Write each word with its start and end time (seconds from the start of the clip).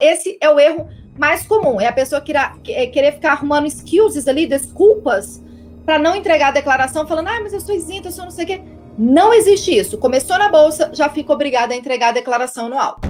Esse 0.00 0.38
é 0.40 0.48
o 0.48 0.60
erro 0.60 0.88
mais 1.18 1.44
comum. 1.44 1.80
É 1.80 1.88
a 1.88 1.92
pessoa 1.92 2.22
é 2.68 2.86
querer 2.86 3.14
ficar 3.14 3.32
arrumando 3.32 3.66
excuses 3.66 4.28
ali, 4.28 4.46
desculpas, 4.46 5.42
para 5.84 5.98
não 5.98 6.14
entregar 6.14 6.48
a 6.48 6.52
declaração, 6.52 7.04
falando, 7.04 7.26
ah, 7.26 7.40
mas 7.42 7.52
eu 7.52 7.60
sou 7.60 7.74
isenta, 7.74 8.06
eu 8.06 8.12
sou 8.12 8.24
não 8.24 8.30
sei 8.30 8.44
o 8.44 8.46
quê. 8.46 8.62
Não 8.96 9.34
existe 9.34 9.76
isso. 9.76 9.98
Começou 9.98 10.38
na 10.38 10.48
bolsa, 10.48 10.92
já 10.94 11.08
fica 11.08 11.32
obrigada 11.32 11.74
a 11.74 11.76
entregar 11.76 12.10
a 12.10 12.12
declaração 12.12 12.66
anual. 12.66 13.00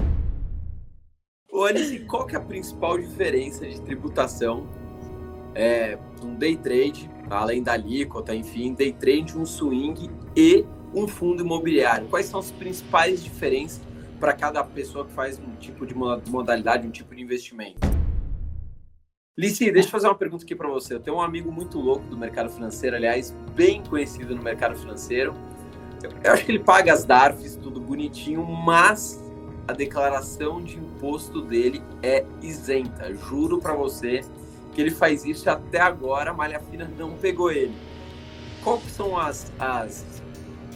Ô, 1.53 1.67
qual 2.09 2.27
que 2.27 2.35
é 2.35 2.39
a 2.39 2.43
principal 2.43 2.97
diferença 2.97 3.67
de 3.67 3.79
tributação 3.83 4.67
é, 5.55 5.99
um 6.25 6.37
day 6.37 6.57
trade, 6.57 7.11
além 7.29 7.63
da 7.63 7.73
alíquota, 7.73 8.35
enfim, 8.35 8.73
day 8.73 8.95
trade, 8.95 9.37
um 9.37 9.45
swing 9.45 10.09
e 10.35 10.65
um 10.95 11.07
fundo 11.07 11.43
imobiliário? 11.43 12.09
Quais 12.09 12.27
são 12.27 12.41
as 12.41 12.51
principais 12.51 13.23
diferenças 13.23 13.88
para 14.19 14.33
cada 14.33 14.63
pessoa 14.65 15.05
que 15.05 15.13
faz 15.13 15.39
um 15.39 15.57
tipo 15.57 15.87
de 15.87 15.95
modalidade, 15.95 16.87
um 16.87 16.91
tipo 16.91 17.15
de 17.15 17.23
investimento. 17.23 17.81
Lici, 19.37 19.71
deixa 19.71 19.87
eu 19.87 19.93
fazer 19.93 20.09
uma 20.09 20.17
pergunta 20.17 20.45
aqui 20.45 20.55
para 20.55 20.69
você. 20.69 20.95
Eu 20.95 21.01
tenho 21.01 21.17
um 21.17 21.21
amigo 21.21 21.53
muito 21.53 21.79
louco 21.79 22.05
do 22.07 22.17
mercado 22.17 22.51
financeiro, 22.51 22.97
aliás, 22.97 23.33
bem 23.55 23.83
conhecido 23.85 24.35
no 24.35 24.43
mercado 24.43 24.77
financeiro. 24.77 25.33
Eu 26.25 26.33
acho 26.33 26.45
que 26.45 26.51
ele 26.51 26.59
paga 26.59 26.93
as 26.93 27.05
DARFs, 27.05 27.55
tudo 27.57 27.81
bonitinho, 27.81 28.45
mas 28.45 29.23
a 29.69 29.73
declaração 29.73 30.63
de 30.63 30.77
imposto 30.77 31.41
dele 31.43 31.83
é 32.03 32.25
isenta. 32.43 33.15
Juro 33.15 33.61
para 33.61 33.75
você 33.75 34.23
que 34.73 34.81
ele 34.81 34.91
faz 34.91 35.25
isso 35.25 35.47
e 35.47 35.51
até 35.51 35.81
agora 35.81 36.31
a 36.31 36.35
malha 36.35 36.59
fina 36.59 36.91
não 36.99 37.17
pegou 37.17 37.53
ele. 37.53 37.75
Quais 38.65 38.83
são 38.91 39.17
as, 39.17 39.53
as 39.59 40.05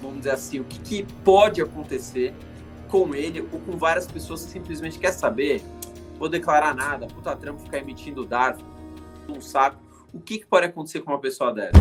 vamos 0.01 0.19
dizer 0.19 0.33
assim, 0.33 0.61
o 0.61 0.65
que, 0.65 0.79
que 0.81 1.13
pode 1.25 1.63
acontecer 1.63 2.35
com 2.93 3.15
ele 3.15 3.41
ou 3.41 3.59
com 3.59 3.79
várias 3.79 4.07
pessoas 4.07 4.45
que 4.45 4.51
simplesmente 4.51 4.99
quer 4.99 5.13
saber, 5.13 5.63
vou 6.19 6.29
declarar 6.29 6.75
nada, 6.75 7.07
puta 7.07 7.35
trampo 7.35 7.63
ficar 7.63 7.79
emitindo 7.79 8.23
dados, 8.23 8.63
um 9.27 9.41
saco. 9.41 9.79
O 10.13 10.21
que, 10.21 10.37
que 10.37 10.45
pode 10.45 10.67
acontecer 10.67 11.01
com 11.01 11.11
uma 11.11 11.19
pessoa 11.19 11.55
dessa? 11.55 11.73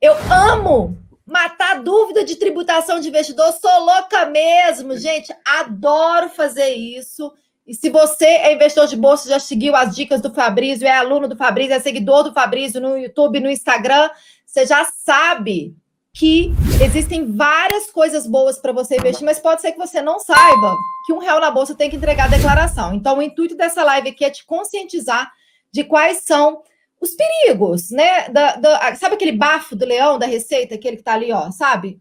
Eu 0.00 0.14
amo 0.28 0.98
matar 1.24 1.80
dúvida 1.80 2.24
de 2.24 2.34
tributação 2.34 2.98
de 2.98 3.08
investidor, 3.08 3.52
sou 3.52 3.84
louca 3.84 4.26
mesmo, 4.26 4.96
gente, 4.96 5.32
adoro 5.46 6.28
fazer 6.30 6.70
isso. 6.70 7.32
E 7.64 7.74
se 7.74 7.88
você 7.90 8.24
é 8.24 8.52
investidor 8.52 8.88
de 8.88 8.96
bolsa, 8.96 9.28
já 9.28 9.38
seguiu 9.38 9.76
as 9.76 9.94
dicas 9.94 10.20
do 10.20 10.34
Fabrício, 10.34 10.84
é 10.84 10.90
aluno 10.90 11.28
do 11.28 11.36
Fabrício, 11.36 11.74
é 11.74 11.78
seguidor 11.78 12.24
do 12.24 12.32
Fabrício 12.32 12.80
no 12.80 12.98
YouTube, 12.98 13.38
no 13.38 13.48
Instagram, 13.48 14.10
você 14.44 14.66
já 14.66 14.84
sabe 14.84 15.76
que 16.14 16.52
existem 16.84 17.32
várias 17.32 17.90
coisas 17.90 18.26
boas 18.26 18.58
para 18.58 18.72
você 18.72 18.96
investir, 18.96 19.24
mas 19.24 19.38
pode 19.38 19.62
ser 19.62 19.72
que 19.72 19.78
você 19.78 20.02
não 20.02 20.20
saiba 20.20 20.76
que 21.06 21.12
um 21.12 21.18
real 21.18 21.40
na 21.40 21.50
bolsa 21.50 21.74
tem 21.74 21.88
que 21.88 21.96
entregar 21.96 22.24
a 22.24 22.36
declaração. 22.36 22.92
Então, 22.94 23.18
o 23.18 23.22
intuito 23.22 23.56
dessa 23.56 23.82
live 23.82 24.10
aqui 24.10 24.24
é 24.24 24.30
te 24.30 24.44
conscientizar 24.44 25.32
de 25.72 25.84
quais 25.84 26.18
são 26.18 26.62
os 27.00 27.14
perigos, 27.14 27.90
né? 27.90 28.28
Da, 28.28 28.56
da, 28.56 28.94
sabe 28.94 29.14
aquele 29.14 29.32
bafo 29.32 29.74
do 29.74 29.86
leão 29.86 30.18
da 30.18 30.26
receita, 30.26 30.74
aquele 30.74 30.98
que 30.98 31.02
tá 31.02 31.14
ali, 31.14 31.32
ó, 31.32 31.50
sabe? 31.50 31.98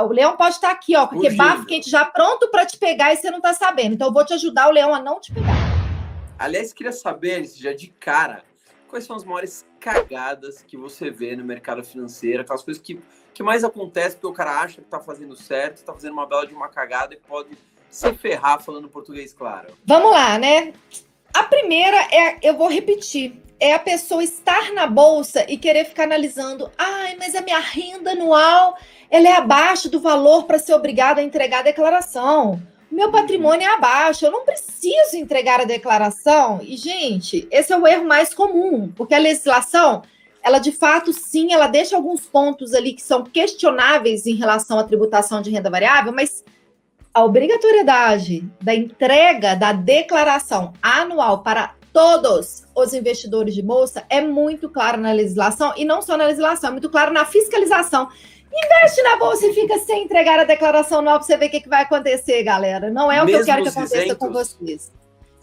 O 0.00 0.12
leão 0.12 0.36
pode 0.36 0.54
estar 0.54 0.70
aqui, 0.70 0.94
ó, 0.94 1.08
com 1.08 1.18
aquele 1.18 1.34
bafo 1.34 1.66
quente 1.66 1.90
já 1.90 2.04
pronto 2.04 2.48
para 2.50 2.64
te 2.64 2.76
pegar 2.76 3.12
e 3.12 3.16
você 3.16 3.30
não 3.30 3.40
tá 3.40 3.52
sabendo. 3.52 3.94
Então, 3.94 4.06
eu 4.06 4.12
vou 4.12 4.24
te 4.24 4.34
ajudar 4.34 4.68
o 4.68 4.72
leão 4.72 4.94
a 4.94 5.02
não 5.02 5.20
te 5.20 5.34
pegar. 5.34 5.56
Aliás, 6.38 6.72
queria 6.72 6.92
saber, 6.92 7.44
já 7.44 7.72
de 7.72 7.88
cara, 7.88 8.44
quais 8.88 9.04
são 9.04 9.16
as 9.16 9.24
maiores 9.24 9.66
cagadas 9.80 10.62
que 10.62 10.76
você 10.76 11.10
vê 11.10 11.34
no 11.34 11.44
mercado 11.44 11.82
financeiro, 11.82 12.42
aquelas 12.42 12.62
coisas 12.62 12.80
que 12.80 13.00
que 13.38 13.42
mais 13.44 13.62
acontece 13.62 14.16
porque 14.16 14.26
o 14.26 14.32
cara 14.32 14.62
acha 14.62 14.82
que 14.82 14.88
tá 14.88 14.98
fazendo 14.98 15.36
certo, 15.36 15.84
tá 15.84 15.92
fazendo 15.92 16.12
uma 16.12 16.26
bela 16.26 16.44
de 16.44 16.52
uma 16.52 16.66
cagada 16.66 17.14
e 17.14 17.16
pode 17.18 17.56
se 17.88 18.12
ferrar 18.14 18.60
falando 18.60 18.88
português 18.88 19.32
claro. 19.32 19.68
Vamos 19.86 20.10
lá, 20.10 20.36
né? 20.40 20.72
A 21.32 21.44
primeira 21.44 21.96
é, 22.12 22.36
eu 22.42 22.56
vou 22.56 22.68
repetir, 22.68 23.40
é 23.60 23.74
a 23.74 23.78
pessoa 23.78 24.24
estar 24.24 24.72
na 24.72 24.88
bolsa 24.88 25.46
e 25.48 25.56
querer 25.56 25.84
ficar 25.84 26.02
analisando, 26.02 26.68
ai, 26.76 27.16
mas 27.16 27.36
a 27.36 27.40
minha 27.40 27.60
renda 27.60 28.10
anual, 28.10 28.76
ela 29.08 29.28
é 29.28 29.36
abaixo 29.36 29.88
do 29.88 30.00
valor 30.00 30.42
para 30.42 30.58
ser 30.58 30.74
obrigado 30.74 31.20
a 31.20 31.22
entregar 31.22 31.60
a 31.60 31.62
declaração. 31.62 32.60
Meu 32.90 33.12
patrimônio 33.12 33.68
é 33.68 33.72
abaixo, 33.72 34.26
eu 34.26 34.32
não 34.32 34.44
preciso 34.44 35.14
entregar 35.14 35.60
a 35.60 35.64
declaração. 35.64 36.58
E 36.60 36.76
gente, 36.76 37.46
esse 37.52 37.72
é 37.72 37.78
o 37.78 37.86
erro 37.86 38.04
mais 38.04 38.34
comum, 38.34 38.90
porque 38.96 39.14
a 39.14 39.18
legislação 39.18 40.02
ela 40.42 40.58
de 40.58 40.72
fato, 40.72 41.12
sim, 41.12 41.52
ela 41.52 41.66
deixa 41.66 41.96
alguns 41.96 42.22
pontos 42.22 42.74
ali 42.74 42.92
que 42.92 43.02
são 43.02 43.24
questionáveis 43.24 44.26
em 44.26 44.34
relação 44.34 44.78
à 44.78 44.84
tributação 44.84 45.42
de 45.42 45.50
renda 45.50 45.70
variável, 45.70 46.12
mas 46.12 46.44
a 47.12 47.24
obrigatoriedade 47.24 48.48
da 48.60 48.74
entrega 48.74 49.54
da 49.56 49.72
declaração 49.72 50.72
anual 50.82 51.42
para 51.42 51.74
todos 51.92 52.64
os 52.74 52.94
investidores 52.94 53.54
de 53.54 53.62
bolsa 53.62 54.04
é 54.08 54.20
muito 54.20 54.68
clara 54.68 54.96
na 54.96 55.12
legislação 55.12 55.72
e 55.76 55.84
não 55.84 56.00
só 56.00 56.16
na 56.16 56.26
legislação, 56.26 56.68
é 56.68 56.72
muito 56.72 56.90
claro 56.90 57.12
na 57.12 57.24
fiscalização. 57.24 58.08
Investe 58.52 59.02
na 59.02 59.16
bolsa 59.16 59.46
e 59.46 59.52
fica 59.52 59.78
sem 59.78 60.04
entregar 60.04 60.38
a 60.38 60.44
declaração 60.44 61.00
anual 61.00 61.18
para 61.18 61.26
você 61.26 61.36
ver 61.36 61.46
o 61.46 61.50
que, 61.50 61.60
que 61.60 61.68
vai 61.68 61.82
acontecer, 61.82 62.42
galera. 62.42 62.90
Não 62.90 63.10
é 63.10 63.22
o 63.22 63.26
Mesmo 63.26 63.44
que 63.44 63.50
eu 63.50 63.54
quero 63.54 63.62
que 63.62 63.68
aconteça 63.68 63.96
isentos? 63.96 64.18
com 64.18 64.32
vocês. 64.32 64.92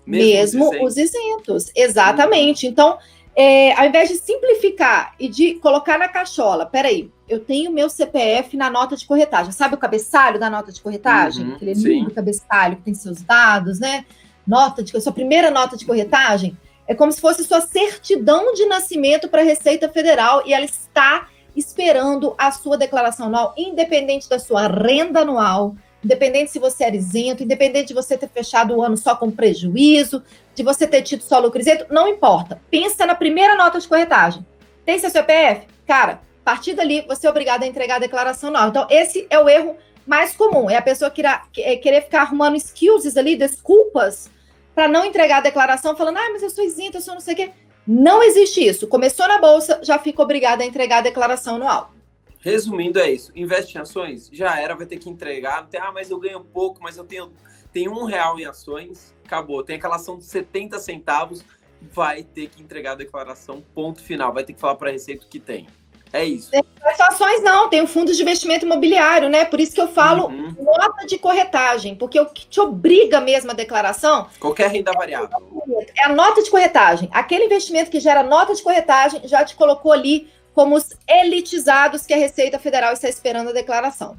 Mesmo, 0.05 0.71
Mesmo 0.71 0.85
os 0.85 0.97
isentos. 0.97 1.71
Exatamente. 1.75 2.67
Então, 2.67 2.97
é, 3.35 3.73
ao 3.73 3.85
invés 3.85 4.09
de 4.09 4.15
simplificar 4.15 5.13
e 5.19 5.27
de 5.27 5.55
colocar 5.55 5.97
na 5.97 6.07
cachola, 6.07 6.65
peraí, 6.65 7.11
eu 7.27 7.39
tenho 7.39 7.71
meu 7.71 7.89
CPF 7.89 8.55
na 8.55 8.69
nota 8.69 8.95
de 8.95 9.05
corretagem. 9.05 9.51
Sabe 9.51 9.75
o 9.75 9.77
cabeçalho 9.77 10.39
da 10.39 10.49
nota 10.49 10.71
de 10.71 10.81
corretagem? 10.81 11.45
Uhum, 11.45 11.55
Aquele 11.55 11.73
lindo 11.73 12.13
cabeçalho 12.13 12.77
que 12.77 12.83
tem 12.83 12.93
seus 12.93 13.21
dados, 13.21 13.79
né? 13.79 14.05
Nota 14.47 14.81
de 14.83 14.99
sua 15.01 15.11
primeira 15.11 15.49
nota 15.51 15.75
de 15.75 15.85
corretagem 15.85 16.55
é 16.87 16.93
como 16.93 17.11
se 17.11 17.19
fosse 17.19 17.43
sua 17.43 17.61
certidão 17.61 18.53
de 18.53 18.65
nascimento 18.67 19.27
para 19.27 19.41
a 19.41 19.45
Receita 19.45 19.89
Federal 19.89 20.43
e 20.45 20.53
ela 20.53 20.65
está 20.65 21.27
esperando 21.55 22.35
a 22.37 22.51
sua 22.51 22.77
declaração 22.77 23.27
anual, 23.27 23.53
independente 23.57 24.29
da 24.29 24.37
sua 24.37 24.67
renda 24.67 25.21
anual, 25.21 25.75
independente 26.05 26.51
se 26.51 26.59
você 26.59 26.83
era 26.85 26.95
isento, 26.95 27.43
independente 27.43 27.87
de 27.87 27.93
você 27.93 28.17
ter 28.17 28.29
fechado 28.29 28.75
o 28.75 28.81
ano 28.81 28.95
só 28.95 29.15
com 29.15 29.31
prejuízo, 29.31 30.23
de 30.53 30.63
você 30.63 30.85
ter 30.85 31.01
tido 31.01 31.23
só 31.23 31.39
lucro 31.39 31.59
isento, 31.59 31.87
não 31.89 32.07
importa. 32.07 32.61
Pensa 32.69 33.05
na 33.05 33.15
primeira 33.15 33.55
nota 33.55 33.79
de 33.79 33.87
corretagem. 33.87 34.45
Tem 34.85 34.99
seu 34.99 35.09
CPF? 35.09 35.67
Cara, 35.85 36.13
a 36.13 36.45
partir 36.45 36.73
dali 36.73 37.03
você 37.07 37.25
é 37.25 37.29
obrigado 37.29 37.63
a 37.63 37.67
entregar 37.67 37.95
a 37.95 37.99
declaração 37.99 38.49
anual. 38.49 38.69
Então, 38.69 38.87
esse 38.89 39.25
é 39.29 39.39
o 39.39 39.49
erro 39.49 39.75
mais 40.05 40.35
comum. 40.35 40.69
É 40.69 40.77
a 40.77 40.81
pessoa 40.81 41.11
é 41.57 41.75
querer 41.75 42.03
ficar 42.03 42.21
arrumando 42.21 42.55
excuses 42.55 43.17
ali, 43.17 43.35
desculpas, 43.35 44.29
para 44.75 44.87
não 44.87 45.03
entregar 45.03 45.37
a 45.37 45.41
declaração, 45.41 45.95
falando, 45.95 46.17
ah, 46.17 46.29
mas 46.31 46.43
eu 46.43 46.49
sou 46.51 46.63
isento, 46.63 46.97
eu 46.97 47.01
sou 47.01 47.15
não 47.15 47.21
sei 47.21 47.33
o 47.33 47.37
quê. 47.37 47.51
Não 47.87 48.21
existe 48.21 48.65
isso. 48.65 48.87
Começou 48.87 49.27
na 49.27 49.39
bolsa, 49.39 49.79
já 49.81 49.97
fica 49.97 50.21
obrigado 50.21 50.61
a 50.61 50.65
entregar 50.65 50.99
a 50.99 51.01
declaração 51.01 51.55
anual. 51.55 51.91
Resumindo, 52.45 52.99
é 52.99 53.09
isso. 53.09 53.31
Investe 53.35 53.75
em 53.75 53.81
ações, 53.81 54.29
já 54.31 54.61
era, 54.61 54.75
vai 54.75 54.85
ter 54.85 54.97
que 54.97 55.09
entregar. 55.09 55.67
Tem, 55.67 55.81
ah, 55.81 55.91
mas 55.91 56.11
eu 56.11 56.19
ganho 56.19 56.41
pouco, 56.41 56.79
mas 56.79 56.95
eu 56.95 57.03
tenho, 57.03 57.33
tenho 57.73 57.91
um 57.91 58.03
real 58.05 58.39
em 58.39 58.45
ações, 58.45 59.15
acabou. 59.25 59.63
Tem 59.63 59.77
aquela 59.77 59.95
ação 59.95 60.15
de 60.15 60.25
70 60.25 60.77
centavos, 60.77 61.43
vai 61.81 62.21
ter 62.21 62.49
que 62.49 62.61
entregar 62.61 62.91
a 62.91 62.95
declaração, 62.95 63.63
ponto 63.73 63.99
final. 63.99 64.31
Vai 64.31 64.43
ter 64.43 64.53
que 64.53 64.59
falar 64.59 64.75
para 64.75 64.89
a 64.89 64.91
Receita 64.91 65.25
que 65.27 65.39
tem. 65.39 65.65
É 66.13 66.23
isso. 66.23 66.51
Não 66.53 66.91
é 66.91 66.93
só 66.93 67.05
ações, 67.05 67.41
não. 67.41 67.67
Tem 67.67 67.81
o 67.81 67.87
fundo 67.87 68.13
de 68.13 68.21
investimento 68.21 68.63
imobiliário, 68.63 69.27
né? 69.27 69.43
Por 69.43 69.59
isso 69.59 69.73
que 69.73 69.81
eu 69.81 69.87
falo 69.87 70.27
uhum. 70.27 70.55
nota 70.59 71.07
de 71.07 71.17
corretagem, 71.17 71.95
porque 71.95 72.19
o 72.19 72.27
que 72.27 72.45
te 72.45 72.61
obriga 72.61 73.19
mesmo 73.19 73.49
a 73.49 73.55
declaração. 73.55 74.29
Qualquer 74.39 74.69
renda 74.69 74.91
variável. 74.91 75.29
É 75.97 76.05
a 76.05 76.09
nota 76.09 76.43
de 76.43 76.51
corretagem. 76.51 77.09
Aquele 77.11 77.45
investimento 77.45 77.89
que 77.89 77.99
gera 77.99 78.21
nota 78.21 78.53
de 78.53 78.61
corretagem 78.61 79.27
já 79.27 79.43
te 79.43 79.55
colocou 79.55 79.91
ali 79.91 80.29
como 80.55 80.77
os 80.77 80.89
elitizados 81.05 82.05
que 82.05 82.13
a 82.13 82.17
Receita 82.17 82.57
Federal 82.57 82.93
está 82.93 83.09
esperando 83.09 83.49
a 83.49 83.53
declaração. 83.53 84.17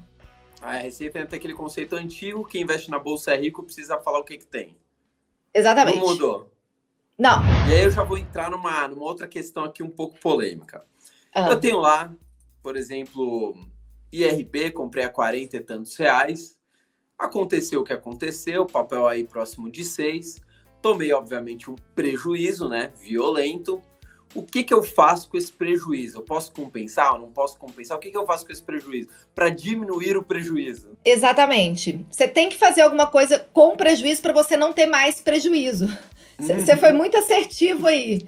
A 0.60 0.72
Receita 0.72 1.24
tem 1.24 1.38
aquele 1.38 1.54
conceito 1.54 1.96
antigo 1.96 2.44
que 2.44 2.60
investe 2.60 2.90
na 2.90 2.98
bolsa 2.98 3.32
é 3.32 3.38
rico, 3.38 3.62
precisa 3.62 3.98
falar 3.98 4.18
o 4.18 4.24
que, 4.24 4.36
que 4.36 4.46
tem. 4.46 4.76
Exatamente. 5.54 5.98
Não 5.98 6.06
mudou. 6.06 6.52
Não. 7.18 7.40
E 7.70 7.72
aí 7.72 7.84
eu 7.84 7.90
já 7.90 8.04
vou 8.04 8.18
entrar 8.18 8.50
numa, 8.50 8.86
numa 8.86 9.02
outra 9.02 9.26
questão 9.26 9.64
aqui 9.64 9.82
um 9.82 9.88
pouco 9.88 10.20
polêmica. 10.20 10.84
Uhum. 11.34 11.46
Eu 11.46 11.58
tenho 11.58 11.78
lá, 11.78 12.12
por 12.62 12.76
exemplo, 12.76 13.56
IRB, 14.12 14.72
comprei 14.72 15.04
a 15.04 15.08
40 15.08 15.56
e 15.56 15.60
tantos 15.60 15.96
reais. 15.96 16.54
Aconteceu 17.18 17.80
o 17.80 17.84
que 17.84 17.94
aconteceu, 17.94 18.66
papel 18.66 19.06
aí 19.06 19.24
próximo 19.24 19.70
de 19.70 19.82
6. 19.82 20.38
Tomei, 20.82 21.14
obviamente, 21.14 21.70
um 21.70 21.76
prejuízo, 21.94 22.68
né? 22.68 22.92
Violento 23.00 23.80
o 24.34 24.42
que, 24.42 24.62
que 24.62 24.74
eu 24.74 24.82
faço 24.82 25.28
com 25.28 25.36
esse 25.36 25.52
prejuízo? 25.52 26.18
Eu 26.18 26.22
posso 26.22 26.52
compensar 26.52 27.14
ou 27.14 27.20
não 27.20 27.28
posso 27.28 27.58
compensar? 27.58 27.96
O 27.96 28.00
que, 28.00 28.10
que 28.10 28.16
eu 28.16 28.26
faço 28.26 28.44
com 28.44 28.52
esse 28.52 28.62
prejuízo? 28.62 29.08
Para 29.34 29.48
diminuir 29.48 30.16
o 30.16 30.22
prejuízo. 30.22 30.90
Exatamente. 31.04 32.04
Você 32.10 32.28
tem 32.28 32.48
que 32.48 32.56
fazer 32.56 32.82
alguma 32.82 33.06
coisa 33.06 33.38
com 33.52 33.76
prejuízo 33.76 34.22
para 34.22 34.32
você 34.32 34.56
não 34.56 34.72
ter 34.72 34.86
mais 34.86 35.20
prejuízo. 35.20 35.88
Você 36.38 36.76
foi 36.76 36.92
muito 36.92 37.16
assertivo 37.16 37.86
aí. 37.86 38.20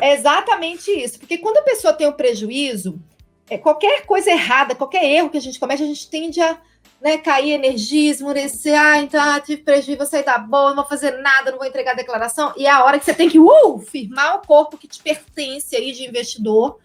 É 0.00 0.14
exatamente 0.14 0.90
isso. 0.90 1.20
Porque 1.20 1.38
quando 1.38 1.58
a 1.58 1.62
pessoa 1.62 1.92
tem 1.92 2.06
o 2.06 2.10
um 2.10 2.14
prejuízo, 2.14 3.00
é, 3.48 3.58
qualquer 3.58 4.06
coisa 4.06 4.30
errada, 4.30 4.74
qualquer 4.74 5.04
erro 5.04 5.30
que 5.30 5.38
a 5.38 5.40
gente 5.40 5.58
comete, 5.58 5.82
a 5.82 5.86
gente 5.86 6.08
tende 6.08 6.40
a 6.40 6.58
né, 7.00 7.18
cair 7.18 7.52
energia, 7.52 8.10
esmurecer, 8.10 8.80
ah, 8.80 8.98
então 8.98 9.20
ah, 9.20 9.38
tive 9.38 9.62
prejuízo, 9.62 9.98
vou 9.98 10.06
sair 10.06 10.24
da 10.24 10.38
boa, 10.38 10.70
não 10.70 10.76
vou 10.76 10.86
fazer 10.86 11.10
nada, 11.18 11.50
não 11.50 11.58
vou 11.58 11.66
entregar 11.66 11.92
a 11.92 11.96
declaração. 11.96 12.54
E 12.56 12.66
é 12.66 12.70
a 12.70 12.82
hora 12.82 12.98
que 12.98 13.04
você 13.04 13.12
tem 13.12 13.28
que 13.28 13.38
uh, 13.38 13.78
firmar 13.78 14.36
o 14.36 14.46
corpo 14.46 14.78
que 14.78 14.88
te 14.88 15.02
pertence 15.02 15.76
aí 15.76 15.92
de 15.92 16.08
investidor 16.08 16.78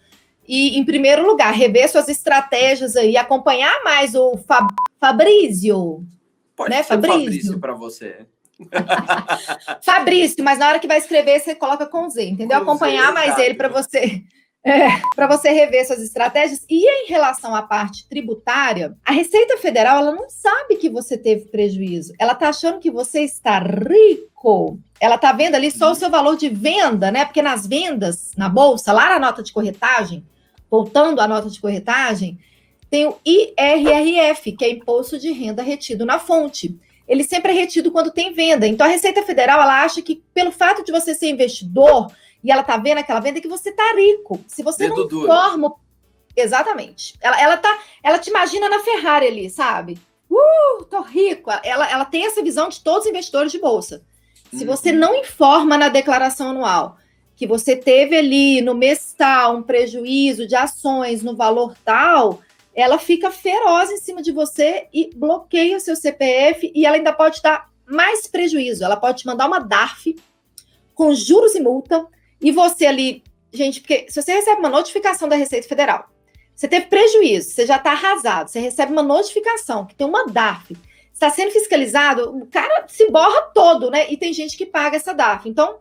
e, 0.46 0.78
em 0.78 0.84
primeiro 0.84 1.26
lugar, 1.26 1.54
rever 1.54 1.90
suas 1.90 2.08
estratégias 2.08 2.96
aí, 2.96 3.16
acompanhar 3.16 3.82
mais 3.82 4.14
o 4.14 4.36
Fab 4.46 4.68
Fabrício. 4.98 6.04
Pode 6.54 6.70
né, 6.70 6.82
ser 6.82 6.88
Fabrício, 6.88 7.18
Fabrício 7.20 7.60
para 7.60 7.72
você. 7.72 8.26
Fabrício, 9.80 10.44
mas 10.44 10.58
na 10.58 10.68
hora 10.68 10.78
que 10.78 10.86
vai 10.86 10.98
escrever, 10.98 11.40
você 11.40 11.54
coloca 11.54 11.86
com 11.86 12.10
Z, 12.10 12.22
entendeu? 12.22 12.58
Com 12.58 12.72
acompanhar 12.72 13.06
Z, 13.06 13.12
mais 13.12 13.38
ele 13.38 13.54
para 13.54 13.68
você. 13.68 14.22
É, 14.62 14.88
para 15.16 15.26
você 15.26 15.50
rever 15.50 15.86
suas 15.86 16.02
estratégias. 16.02 16.64
E 16.68 16.86
em 16.86 17.08
relação 17.08 17.54
à 17.54 17.62
parte 17.62 18.06
tributária, 18.08 18.94
a 19.04 19.12
Receita 19.12 19.56
Federal 19.56 19.98
ela 19.98 20.12
não 20.12 20.28
sabe 20.28 20.76
que 20.76 20.90
você 20.90 21.16
teve 21.16 21.46
prejuízo. 21.46 22.12
Ela 22.18 22.32
está 22.32 22.50
achando 22.50 22.78
que 22.78 22.90
você 22.90 23.22
está 23.22 23.58
rico. 23.58 24.78
Ela 25.00 25.14
está 25.14 25.32
vendo 25.32 25.54
ali 25.54 25.70
só 25.70 25.92
o 25.92 25.94
seu 25.94 26.10
valor 26.10 26.36
de 26.36 26.50
venda, 26.50 27.10
né? 27.10 27.24
Porque 27.24 27.40
nas 27.40 27.66
vendas, 27.66 28.32
na 28.36 28.50
bolsa, 28.50 28.92
lá 28.92 29.08
na 29.08 29.18
nota 29.18 29.42
de 29.42 29.52
corretagem, 29.52 30.24
voltando 30.70 31.20
à 31.20 31.26
nota 31.26 31.48
de 31.48 31.58
corretagem, 31.58 32.38
tem 32.90 33.06
o 33.06 33.16
IRRF, 33.24 34.52
que 34.52 34.64
é 34.64 34.70
Imposto 34.70 35.18
de 35.18 35.32
Renda 35.32 35.62
Retido 35.62 36.04
na 36.04 36.18
Fonte. 36.18 36.78
Ele 37.08 37.24
sempre 37.24 37.52
é 37.52 37.54
retido 37.54 37.90
quando 37.90 38.10
tem 38.10 38.34
venda. 38.34 38.66
Então 38.66 38.86
a 38.86 38.90
Receita 38.90 39.22
Federal 39.22 39.60
ela 39.62 39.82
acha 39.82 40.02
que 40.02 40.22
pelo 40.34 40.52
fato 40.52 40.84
de 40.84 40.92
você 40.92 41.14
ser 41.14 41.30
investidor 41.30 42.12
e 42.42 42.50
ela 42.50 42.62
tá 42.62 42.76
vendo 42.76 42.98
aquela 42.98 43.20
venda 43.20 43.40
que 43.40 43.48
você 43.48 43.72
tá 43.72 43.94
rico. 43.94 44.40
Se 44.46 44.62
você 44.62 44.84
Dedo 44.84 44.96
não 44.96 45.08
duro. 45.08 45.26
forma. 45.26 45.74
Exatamente. 46.36 47.14
Ela, 47.20 47.40
ela, 47.40 47.56
tá, 47.56 47.78
ela 48.02 48.18
te 48.18 48.30
imagina 48.30 48.68
na 48.68 48.80
Ferrari 48.80 49.26
ali, 49.26 49.50
sabe? 49.50 49.98
Uh, 50.30 50.84
tô 50.84 51.00
rico. 51.02 51.50
Ela, 51.62 51.90
ela 51.90 52.04
tem 52.04 52.24
essa 52.24 52.42
visão 52.42 52.68
de 52.68 52.80
todos 52.80 53.04
os 53.04 53.10
investidores 53.10 53.52
de 53.52 53.58
bolsa. 53.58 54.02
Se 54.52 54.64
uhum. 54.64 54.66
você 54.66 54.92
não 54.92 55.14
informa 55.14 55.76
na 55.76 55.88
declaração 55.88 56.50
anual 56.50 56.96
que 57.36 57.46
você 57.46 57.74
teve 57.74 58.14
ali 58.16 58.60
no 58.60 58.74
mês 58.74 59.14
tal 59.16 59.56
um 59.56 59.62
prejuízo 59.62 60.46
de 60.46 60.54
ações 60.54 61.22
no 61.22 61.34
valor 61.34 61.74
tal, 61.82 62.40
ela 62.74 62.98
fica 62.98 63.30
feroz 63.30 63.90
em 63.90 63.96
cima 63.96 64.20
de 64.20 64.30
você 64.30 64.88
e 64.92 65.10
bloqueia 65.14 65.78
o 65.78 65.80
seu 65.80 65.96
CPF 65.96 66.70
e 66.74 66.84
ela 66.84 66.96
ainda 66.96 67.14
pode 67.14 67.40
dar 67.40 67.70
mais 67.86 68.26
prejuízo. 68.26 68.84
Ela 68.84 68.96
pode 68.96 69.22
te 69.22 69.26
mandar 69.26 69.46
uma 69.46 69.58
DARF 69.58 70.16
com 70.94 71.14
juros 71.14 71.54
e 71.54 71.60
multa 71.60 72.06
e 72.40 72.50
você 72.50 72.86
ali, 72.86 73.22
gente, 73.52 73.80
porque 73.80 74.06
se 74.08 74.20
você 74.20 74.32
recebe 74.32 74.60
uma 74.60 74.68
notificação 74.68 75.28
da 75.28 75.36
Receita 75.36 75.68
Federal, 75.68 76.08
você 76.54 76.68
teve 76.68 76.86
prejuízo, 76.86 77.50
você 77.50 77.66
já 77.66 77.76
está 77.76 77.92
arrasado, 77.92 78.50
você 78.50 78.60
recebe 78.60 78.92
uma 78.92 79.02
notificação 79.02 79.86
que 79.86 79.94
tem 79.94 80.06
uma 80.06 80.26
DARF, 80.26 80.76
está 81.12 81.30
sendo 81.30 81.50
fiscalizado, 81.50 82.36
o 82.36 82.46
cara 82.46 82.86
se 82.88 83.10
borra 83.10 83.42
todo, 83.54 83.90
né? 83.90 84.10
E 84.10 84.16
tem 84.16 84.32
gente 84.32 84.56
que 84.56 84.66
paga 84.66 84.96
essa 84.96 85.12
DARF. 85.12 85.48
Então, 85.48 85.78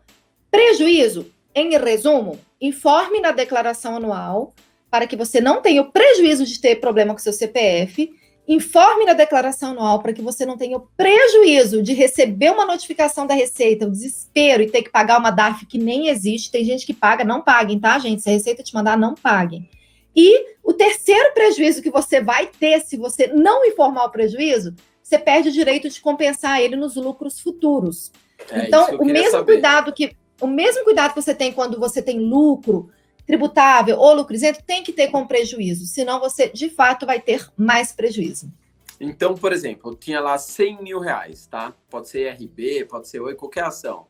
prejuízo, 0.51 1.31
em 1.53 1.77
resumo, 1.77 2.39
informe 2.61 3.19
na 3.19 3.31
declaração 3.31 3.95
anual 3.95 4.53
para 4.89 5.07
que 5.07 5.15
você 5.15 5.39
não 5.39 5.61
tenha 5.61 5.81
o 5.81 5.91
prejuízo 5.91 6.45
de 6.45 6.59
ter 6.59 6.77
problema 6.77 7.13
com 7.13 7.19
seu 7.19 7.33
CPF 7.33 8.11
Informe 8.51 9.05
na 9.05 9.13
declaração 9.13 9.69
anual 9.69 10.01
para 10.01 10.11
que 10.11 10.23
você 10.23 10.43
não 10.43 10.57
tenha 10.57 10.75
o 10.75 10.87
prejuízo 10.97 11.83
de 11.83 11.93
receber 11.93 12.49
uma 12.49 12.65
notificação 12.65 13.27
da 13.27 13.35
Receita, 13.35 13.85
o 13.85 13.91
desespero 13.91 14.63
e 14.63 14.71
ter 14.71 14.81
que 14.81 14.89
pagar 14.89 15.19
uma 15.19 15.29
DARF 15.29 15.67
que 15.67 15.77
nem 15.77 16.07
existe. 16.07 16.49
Tem 16.49 16.65
gente 16.65 16.83
que 16.83 16.93
paga, 16.93 17.23
não 17.23 17.43
paguem, 17.43 17.79
tá, 17.79 17.99
gente? 17.99 18.23
Se 18.23 18.29
a 18.29 18.31
Receita 18.31 18.63
te 18.63 18.73
mandar, 18.73 18.97
não 18.97 19.13
paguem. 19.13 19.69
E 20.15 20.55
o 20.63 20.73
terceiro 20.73 21.31
prejuízo 21.35 21.83
que 21.83 21.91
você 21.91 22.21
vai 22.21 22.47
ter 22.47 22.81
se 22.81 22.97
você 22.97 23.27
não 23.27 23.63
informar 23.65 24.05
o 24.05 24.09
prejuízo, 24.09 24.73
você 25.03 25.19
perde 25.19 25.49
o 25.49 25.53
direito 25.53 25.87
de 25.87 26.01
compensar 26.01 26.59
ele 26.59 26.75
nos 26.75 26.95
lucros 26.95 27.39
futuros. 27.39 28.11
É, 28.49 28.65
então, 28.65 28.95
o 28.95 29.05
mesmo 29.05 29.29
saber. 29.29 29.45
cuidado 29.45 29.93
que 29.93 30.17
o 30.41 30.47
mesmo 30.47 30.83
cuidado 30.83 31.13
que 31.13 31.21
você 31.21 31.35
tem 31.35 31.51
quando 31.51 31.79
você 31.79 32.01
tem 32.01 32.17
lucro 32.17 32.89
tributável 33.29 33.95
ou 33.99 34.15
lucro 34.15 34.33
isento 34.33 34.63
tem 34.65 34.81
que 34.81 34.91
ter 34.91 35.09
com 35.09 35.27
prejuízo, 35.27 35.85
senão 35.85 36.19
você 36.19 36.49
de 36.49 36.67
fato 36.67 37.05
vai 37.05 37.21
ter 37.21 37.47
mais 37.55 37.91
prejuízo. 37.91 38.51
Então, 38.99 39.35
por 39.35 39.53
exemplo, 39.53 39.91
eu 39.91 39.95
tinha 39.95 40.19
lá 40.19 40.35
100 40.35 40.81
mil 40.81 40.99
reais, 40.99 41.45
tá? 41.45 41.71
Pode 41.91 42.09
ser 42.09 42.33
RB, 42.33 42.85
pode 42.85 43.07
ser 43.07 43.19
Oi, 43.19 43.35
qualquer 43.35 43.65
ação. 43.65 44.07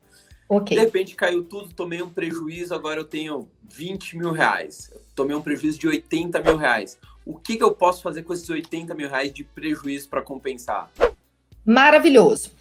Okay. 0.48 0.78
De 0.78 0.86
repente 0.86 1.16
caiu 1.16 1.44
tudo, 1.44 1.74
tomei 1.74 2.02
um 2.02 2.10
prejuízo, 2.10 2.74
agora 2.74 3.02
eu 3.02 3.04
tenho 3.04 3.50
20 3.70 4.18
mil 4.18 4.32
reais. 4.32 4.90
Tomei 5.14 5.36
um 5.36 5.42
prejuízo 5.42 5.78
de 5.78 5.90
80 5.90 6.42
mil 6.42 6.56
reais. 6.56 6.98
O 7.26 7.38
que, 7.38 7.58
que 7.58 7.64
eu 7.64 7.72
posso 7.72 8.02
fazer 8.02 8.24
com 8.24 8.32
esses 8.32 8.50
80 8.50 8.96
mil 8.96 9.10
reais 9.10 9.34
de 9.34 9.44
prejuízo 9.44 10.08
para 10.08 10.22
compensar? 10.22 10.90
Maravilhoso. 11.66 12.52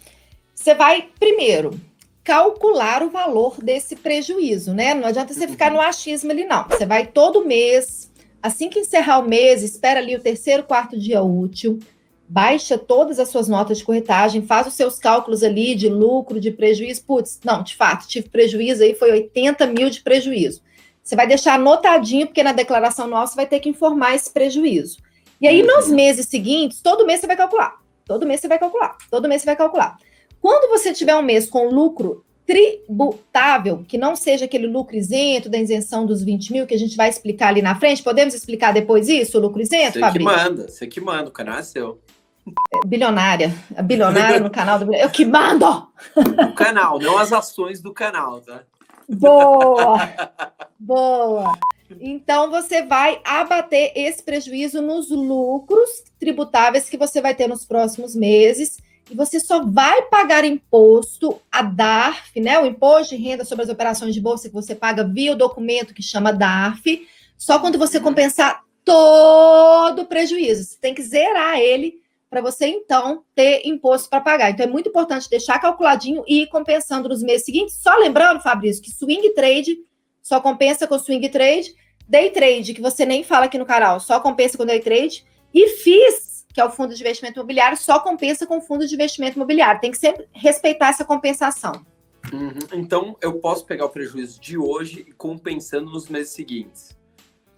Você 0.53 0.75
vai, 0.75 1.09
primeiro, 1.17 1.79
calcular 2.23 3.03
o 3.03 3.09
valor 3.09 3.57
desse 3.61 3.95
prejuízo, 3.95 4.73
né? 4.73 4.93
Não 4.93 5.07
adianta 5.07 5.33
você 5.33 5.47
ficar 5.47 5.71
no 5.71 5.81
achismo 5.81 6.31
ali, 6.31 6.45
não. 6.45 6.67
Você 6.67 6.85
vai 6.85 7.07
todo 7.07 7.45
mês, 7.45 8.11
assim 8.41 8.69
que 8.69 8.79
encerrar 8.79 9.19
o 9.19 9.27
mês, 9.27 9.63
espera 9.63 9.99
ali 9.99 10.15
o 10.15 10.21
terceiro, 10.21 10.63
quarto 10.63 10.97
dia 10.97 11.21
útil, 11.21 11.79
baixa 12.27 12.77
todas 12.77 13.19
as 13.19 13.29
suas 13.29 13.47
notas 13.47 13.79
de 13.79 13.83
corretagem, 13.83 14.45
faz 14.45 14.67
os 14.67 14.75
seus 14.75 14.99
cálculos 14.99 15.43
ali 15.43 15.73
de 15.73 15.89
lucro, 15.89 16.39
de 16.39 16.51
prejuízo. 16.51 17.03
Putz, 17.03 17.39
não, 17.43 17.63
de 17.63 17.75
fato, 17.75 18.07
tive 18.07 18.29
prejuízo 18.29 18.83
aí, 18.83 18.93
foi 18.93 19.11
80 19.11 19.65
mil 19.67 19.89
de 19.89 20.01
prejuízo. 20.01 20.61
Você 21.03 21.15
vai 21.15 21.25
deixar 21.25 21.55
anotadinho, 21.55 22.27
porque 22.27 22.43
na 22.43 22.51
declaração 22.51 23.05
anual 23.05 23.25
você 23.25 23.35
vai 23.35 23.47
ter 23.47 23.59
que 23.59 23.69
informar 23.69 24.13
esse 24.13 24.31
prejuízo. 24.31 24.99
E 25.41 25.47
aí, 25.47 25.63
nos 25.63 25.87
uhum. 25.87 25.95
meses 25.95 26.27
seguintes, 26.27 26.81
todo 26.81 27.05
mês 27.05 27.19
você 27.19 27.25
vai 27.25 27.35
calcular. 27.35 27.77
Todo 28.05 28.27
mês 28.27 28.41
você 28.41 28.47
vai 28.47 28.59
calcular. 28.59 28.95
Todo 29.09 29.27
mês 29.27 29.41
você 29.41 29.47
vai 29.47 29.55
calcular. 29.55 29.97
Quando 30.41 30.69
você 30.69 30.93
tiver 30.93 31.15
um 31.15 31.21
mês 31.21 31.49
com 31.49 31.69
lucro 31.69 32.23
tributável, 32.49 33.85
que 33.87 33.95
não 33.95 34.15
seja 34.15 34.45
aquele 34.45 34.65
lucro 34.65 34.95
isento 34.95 35.49
da 35.49 35.59
isenção 35.59 36.03
dos 36.05 36.23
20 36.23 36.51
mil, 36.51 36.65
que 36.65 36.73
a 36.73 36.79
gente 36.79 36.97
vai 36.97 37.07
explicar 37.07 37.49
ali 37.49 37.61
na 37.61 37.75
frente, 37.75 38.01
podemos 38.01 38.33
explicar 38.33 38.73
depois 38.73 39.07
isso, 39.07 39.37
o 39.37 39.41
lucro 39.41 39.61
isento, 39.61 39.93
você 39.93 39.99
Fabrício? 39.99 40.27
Você 40.27 40.35
que 40.35 40.49
manda, 40.49 40.67
você 40.67 40.87
que 40.87 41.01
manda, 41.01 41.29
o 41.29 41.31
canal 41.31 41.59
é 41.59 41.63
seu. 41.63 41.99
É, 42.47 42.87
bilionária, 42.87 43.53
a 43.75 43.83
bilionária 43.83 44.39
no 44.39 44.49
canal 44.49 44.79
do 44.79 44.91
Eu 44.95 45.11
que 45.11 45.25
mando! 45.25 45.87
O 46.15 46.53
canal, 46.55 46.97
não 46.97 47.19
as 47.19 47.31
ações 47.31 47.81
do 47.81 47.93
canal, 47.93 48.41
tá? 48.41 48.63
Boa! 49.07 50.09
Boa! 50.79 51.53
Então, 51.99 52.49
você 52.49 52.83
vai 52.83 53.21
abater 53.23 53.91
esse 53.95 54.23
prejuízo 54.23 54.81
nos 54.81 55.11
lucros 55.11 56.03
tributáveis 56.19 56.89
que 56.89 56.97
você 56.97 57.21
vai 57.21 57.35
ter 57.35 57.47
nos 57.47 57.63
próximos 57.65 58.15
meses 58.15 58.77
e 59.09 59.15
você 59.15 59.39
só 59.39 59.63
vai 59.63 60.03
pagar 60.03 60.45
imposto, 60.45 61.41
a 61.51 61.61
DARF, 61.61 62.39
né? 62.39 62.59
O 62.59 62.65
imposto 62.65 63.15
de 63.15 63.21
renda 63.21 63.43
sobre 63.43 63.63
as 63.63 63.69
operações 63.69 64.13
de 64.13 64.21
bolsa 64.21 64.47
que 64.47 64.53
você 64.53 64.75
paga 64.75 65.03
via 65.03 65.31
o 65.31 65.35
documento 65.35 65.93
que 65.93 66.03
chama 66.03 66.31
DARF, 66.31 67.07
só 67.37 67.59
quando 67.59 67.77
você 67.77 67.97
uhum. 67.97 68.03
compensar 68.03 68.63
todo 68.83 70.03
o 70.03 70.05
prejuízo. 70.05 70.63
Você 70.63 70.77
tem 70.79 70.93
que 70.93 71.01
zerar 71.01 71.59
ele 71.59 72.01
para 72.29 72.41
você 72.41 72.67
então 72.67 73.23
ter 73.33 73.61
imposto 73.65 74.09
para 74.09 74.21
pagar. 74.21 74.51
Então 74.51 74.65
é 74.65 74.69
muito 74.69 74.89
importante 74.89 75.29
deixar 75.29 75.59
calculadinho 75.59 76.23
e 76.27 76.43
ir 76.43 76.47
compensando 76.47 77.09
nos 77.09 77.23
meses 77.23 77.45
seguintes. 77.45 77.75
Só 77.81 77.95
lembrando, 77.97 78.41
Fabrício, 78.41 78.83
que 78.83 78.91
swing 78.91 79.33
trade 79.33 79.79
só 80.21 80.39
compensa 80.39 80.87
com 80.87 80.99
swing 80.99 81.27
trade, 81.29 81.73
day 82.07 82.29
trade, 82.29 82.73
que 82.75 82.81
você 82.81 83.05
nem 83.05 83.23
fala 83.23 83.45
aqui 83.45 83.57
no 83.57 83.65
canal, 83.65 83.99
só 83.99 84.19
compensa 84.19 84.57
com 84.57 84.65
day 84.65 84.79
trade, 84.79 85.25
e 85.51 85.67
FIS 85.69 86.28
que 86.53 86.59
é 86.59 86.65
o 86.65 86.71
fundo 86.71 86.93
de 86.93 87.01
investimento 87.01 87.39
imobiliário, 87.39 87.77
só 87.77 87.99
compensa 87.99 88.45
com 88.45 88.57
o 88.57 88.61
fundo 88.61 88.87
de 88.87 88.93
investimento 88.93 89.37
imobiliário. 89.37 89.81
Tem 89.81 89.91
que 89.91 89.97
sempre 89.97 90.27
respeitar 90.33 90.89
essa 90.89 91.05
compensação. 91.05 91.85
Uhum. 92.33 92.59
Então, 92.73 93.15
eu 93.21 93.39
posso 93.39 93.65
pegar 93.65 93.85
o 93.85 93.89
prejuízo 93.89 94.39
de 94.39 94.57
hoje 94.57 95.05
e 95.07 95.11
compensando 95.11 95.91
nos 95.91 96.09
meses 96.09 96.33
seguintes. 96.33 96.97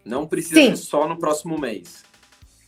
Não 0.03 0.27
precisa 0.27 0.55
Sim. 0.55 0.75
ser 0.75 0.77
só 0.77 1.07
no 1.07 1.17
próximo 1.17 1.57
mês. 1.57 2.03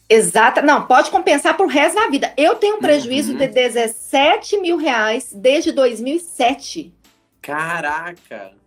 Exata, 0.10 0.62
não, 0.62 0.86
pode 0.86 1.10
compensar 1.10 1.56
para 1.56 1.66
o 1.66 1.70
resto 1.70 1.96
da 1.96 2.08
vida. 2.08 2.34
Eu 2.38 2.56
tenho 2.56 2.76
um 2.76 2.80
prejuízo 2.80 3.32
uhum. 3.32 3.38
de 3.38 3.48
17 3.48 4.58
mil 4.58 4.78
reais 4.78 5.32
desde 5.34 5.72
2007. 5.72 6.94
Caraca! 7.42 8.63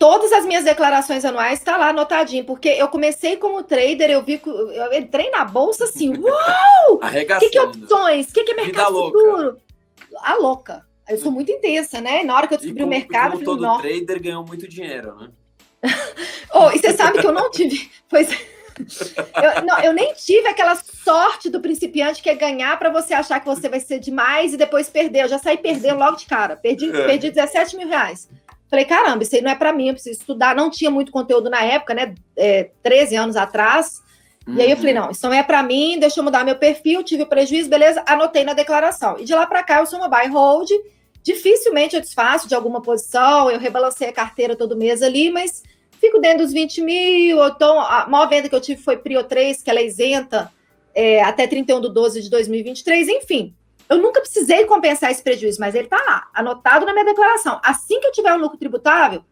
Todas 0.00 0.32
as 0.32 0.46
minhas 0.46 0.64
declarações 0.64 1.26
anuais 1.26 1.58
está 1.58 1.76
lá 1.76 1.90
anotadinho, 1.90 2.42
porque 2.42 2.70
eu 2.70 2.88
comecei 2.88 3.36
como 3.36 3.62
trader, 3.62 4.10
eu 4.10 4.22
vi 4.22 4.40
eu 4.42 4.94
entrei 4.94 5.30
na 5.30 5.44
bolsa 5.44 5.84
assim, 5.84 6.16
uau! 6.16 6.94
O 6.94 7.38
que, 7.38 7.50
que 7.50 7.58
é 7.58 7.62
opções? 7.62 8.30
O 8.30 8.32
que, 8.32 8.42
que 8.42 8.52
é 8.52 8.54
mercado 8.54 8.94
futuro? 8.94 9.58
A 10.22 10.36
louca. 10.36 10.86
Eu 11.06 11.18
sou 11.18 11.30
muito 11.30 11.52
intensa, 11.52 12.00
né? 12.00 12.24
Na 12.24 12.34
hora 12.34 12.48
que 12.48 12.54
eu 12.54 12.58
descobri 12.58 12.82
como, 12.82 12.94
o 12.94 12.98
mercado, 12.98 13.32
como 13.32 13.44
todo 13.44 13.62
falei, 13.62 14.04
trader 14.04 14.22
ganhou 14.22 14.46
muito 14.46 14.66
dinheiro, 14.66 15.14
né? 15.16 15.28
oh, 16.54 16.70
e 16.70 16.78
você 16.78 16.92
sabe 16.94 17.20
que 17.20 17.26
eu 17.26 17.32
não 17.32 17.50
tive. 17.50 17.90
Pois 18.08 18.30
eu, 18.80 19.64
não, 19.66 19.80
eu 19.80 19.92
nem 19.92 20.14
tive 20.14 20.48
aquela 20.48 20.76
sorte 20.76 21.50
do 21.50 21.60
principiante 21.60 22.22
que 22.22 22.30
é 22.30 22.34
ganhar 22.34 22.78
para 22.78 22.90
você 22.90 23.12
achar 23.12 23.38
que 23.38 23.46
você 23.46 23.68
vai 23.68 23.80
ser 23.80 23.98
demais 23.98 24.54
e 24.54 24.56
depois 24.56 24.88
perder. 24.88 25.24
Eu 25.24 25.28
já 25.28 25.38
saí 25.38 25.58
perdendo 25.58 25.98
logo 25.98 26.16
de 26.16 26.24
cara. 26.24 26.56
Perdi, 26.56 26.88
é. 26.88 27.06
perdi 27.06 27.30
17 27.30 27.76
mil 27.76 27.88
reais. 27.88 28.28
Falei, 28.70 28.84
caramba, 28.84 29.24
isso 29.24 29.34
aí 29.34 29.42
não 29.42 29.50
é 29.50 29.54
para 29.56 29.72
mim, 29.72 29.88
eu 29.88 29.94
preciso 29.94 30.20
estudar. 30.20 30.54
Não 30.54 30.70
tinha 30.70 30.90
muito 30.90 31.10
conteúdo 31.10 31.50
na 31.50 31.62
época, 31.62 31.92
né? 31.92 32.14
É, 32.36 32.70
13 32.82 33.16
anos 33.16 33.36
atrás. 33.36 34.00
Uhum. 34.46 34.54
E 34.54 34.62
aí 34.62 34.70
eu 34.70 34.76
falei, 34.76 34.94
uhum. 34.94 35.02
não, 35.02 35.10
isso 35.10 35.26
não 35.26 35.34
é 35.34 35.42
para 35.42 35.62
mim, 35.62 35.98
deixa 35.98 36.20
eu 36.20 36.24
mudar 36.24 36.44
meu 36.44 36.56
perfil, 36.56 37.02
tive 37.02 37.24
o 37.24 37.26
prejuízo, 37.26 37.68
beleza, 37.68 38.02
anotei 38.06 38.44
na 38.44 38.54
declaração. 38.54 39.18
E 39.18 39.24
de 39.24 39.34
lá 39.34 39.46
para 39.46 39.64
cá 39.64 39.80
eu 39.80 39.86
sou 39.86 39.98
uma 39.98 40.08
buy 40.08 40.28
hold, 40.28 40.70
dificilmente 41.22 41.96
eu 41.96 42.00
desfaço 42.00 42.48
de 42.48 42.54
alguma 42.54 42.80
posição, 42.80 43.50
eu 43.50 43.58
rebalancei 43.58 44.08
a 44.08 44.12
carteira 44.12 44.56
todo 44.56 44.76
mês 44.76 45.02
ali, 45.02 45.30
mas 45.30 45.62
fico 46.00 46.18
dentro 46.18 46.44
dos 46.44 46.52
20 46.52 46.80
mil, 46.80 47.46
então 47.46 47.78
a 47.78 48.06
maior 48.08 48.28
venda 48.28 48.48
que 48.48 48.54
eu 48.54 48.60
tive 48.60 48.80
foi 48.82 48.96
Prio 48.96 49.22
3, 49.24 49.62
que 49.62 49.68
ela 49.68 49.80
é 49.80 49.86
isenta 49.86 50.50
é, 50.94 51.22
até 51.22 51.46
31 51.46 51.80
de 51.80 51.92
12 51.92 52.22
de 52.22 52.30
2023, 52.30 53.08
enfim. 53.08 53.54
Eu 53.90 53.98
nunca 53.98 54.20
precisei 54.20 54.64
compensar 54.66 55.10
esse 55.10 55.20
prejuízo, 55.20 55.58
mas 55.58 55.74
ele 55.74 55.86
está 55.86 55.96
lá, 55.96 56.28
anotado 56.32 56.86
na 56.86 56.92
minha 56.92 57.04
declaração. 57.04 57.60
Assim 57.64 57.98
que 57.98 58.06
eu 58.06 58.12
tiver 58.12 58.32
um 58.32 58.38
lucro 58.38 58.56
tributável, 58.56 59.24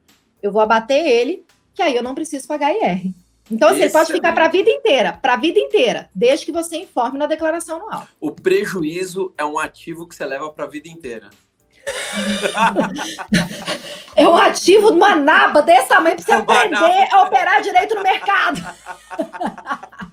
eu 0.42 0.50
vou 0.50 0.60
abater 0.60 1.06
ele, 1.06 1.46
que 1.72 1.80
aí 1.80 1.94
eu 1.94 2.02
não 2.02 2.12
preciso 2.12 2.48
pagar 2.48 2.74
IR. 2.74 3.14
Então, 3.48 3.68
assim, 3.68 3.82
ele 3.82 3.90
pode 3.90 4.12
ficar 4.12 4.32
para 4.32 4.46
a 4.46 4.48
vida 4.48 4.68
inteira, 4.68 5.12
para 5.12 5.34
a 5.34 5.36
vida 5.36 5.60
inteira, 5.60 6.10
desde 6.12 6.44
que 6.44 6.50
você 6.50 6.76
informe 6.76 7.18
na 7.18 7.26
declaração 7.26 7.76
anual. 7.76 8.08
O 8.20 8.32
prejuízo 8.32 9.32
é 9.38 9.44
um 9.44 9.60
ativo 9.60 10.08
que 10.08 10.16
você 10.16 10.26
leva 10.26 10.50
para 10.50 10.64
a 10.64 10.68
vida 10.68 10.88
inteira. 10.88 11.30
é 14.16 14.28
um 14.28 14.36
ativo 14.36 14.90
numa 14.90 15.14
naba 15.14 15.62
desse 15.62 15.88
tamanho 15.88 16.16
para 16.16 16.24
você 16.24 16.32
aprender 16.32 17.14
a 17.14 17.22
operar 17.22 17.62
direito 17.62 17.94
no 17.94 18.02
mercado. 18.02 18.60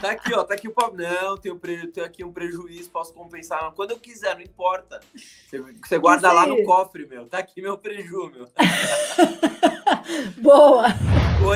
Tá 0.00 0.10
aqui, 0.10 0.34
ó, 0.34 0.44
tá 0.44 0.54
aqui 0.54 0.68
o 0.68 0.74
Não, 0.94 1.36
tenho, 1.36 1.56
pre... 1.58 1.88
tenho 1.88 2.06
aqui 2.06 2.24
um 2.24 2.32
prejuízo, 2.32 2.90
posso 2.90 3.12
compensar. 3.14 3.72
Quando 3.72 3.92
eu 3.92 3.98
quiser, 3.98 4.34
não 4.34 4.42
importa. 4.42 5.00
Você, 5.14 5.60
você 5.60 5.98
guarda 5.98 6.30
lá 6.32 6.46
no 6.46 6.62
cofre, 6.64 7.06
meu. 7.06 7.26
Tá 7.26 7.38
aqui 7.38 7.62
meu 7.62 7.78
prejuízo, 7.78 8.30
meu. 8.30 8.48
Boa! 10.38 10.86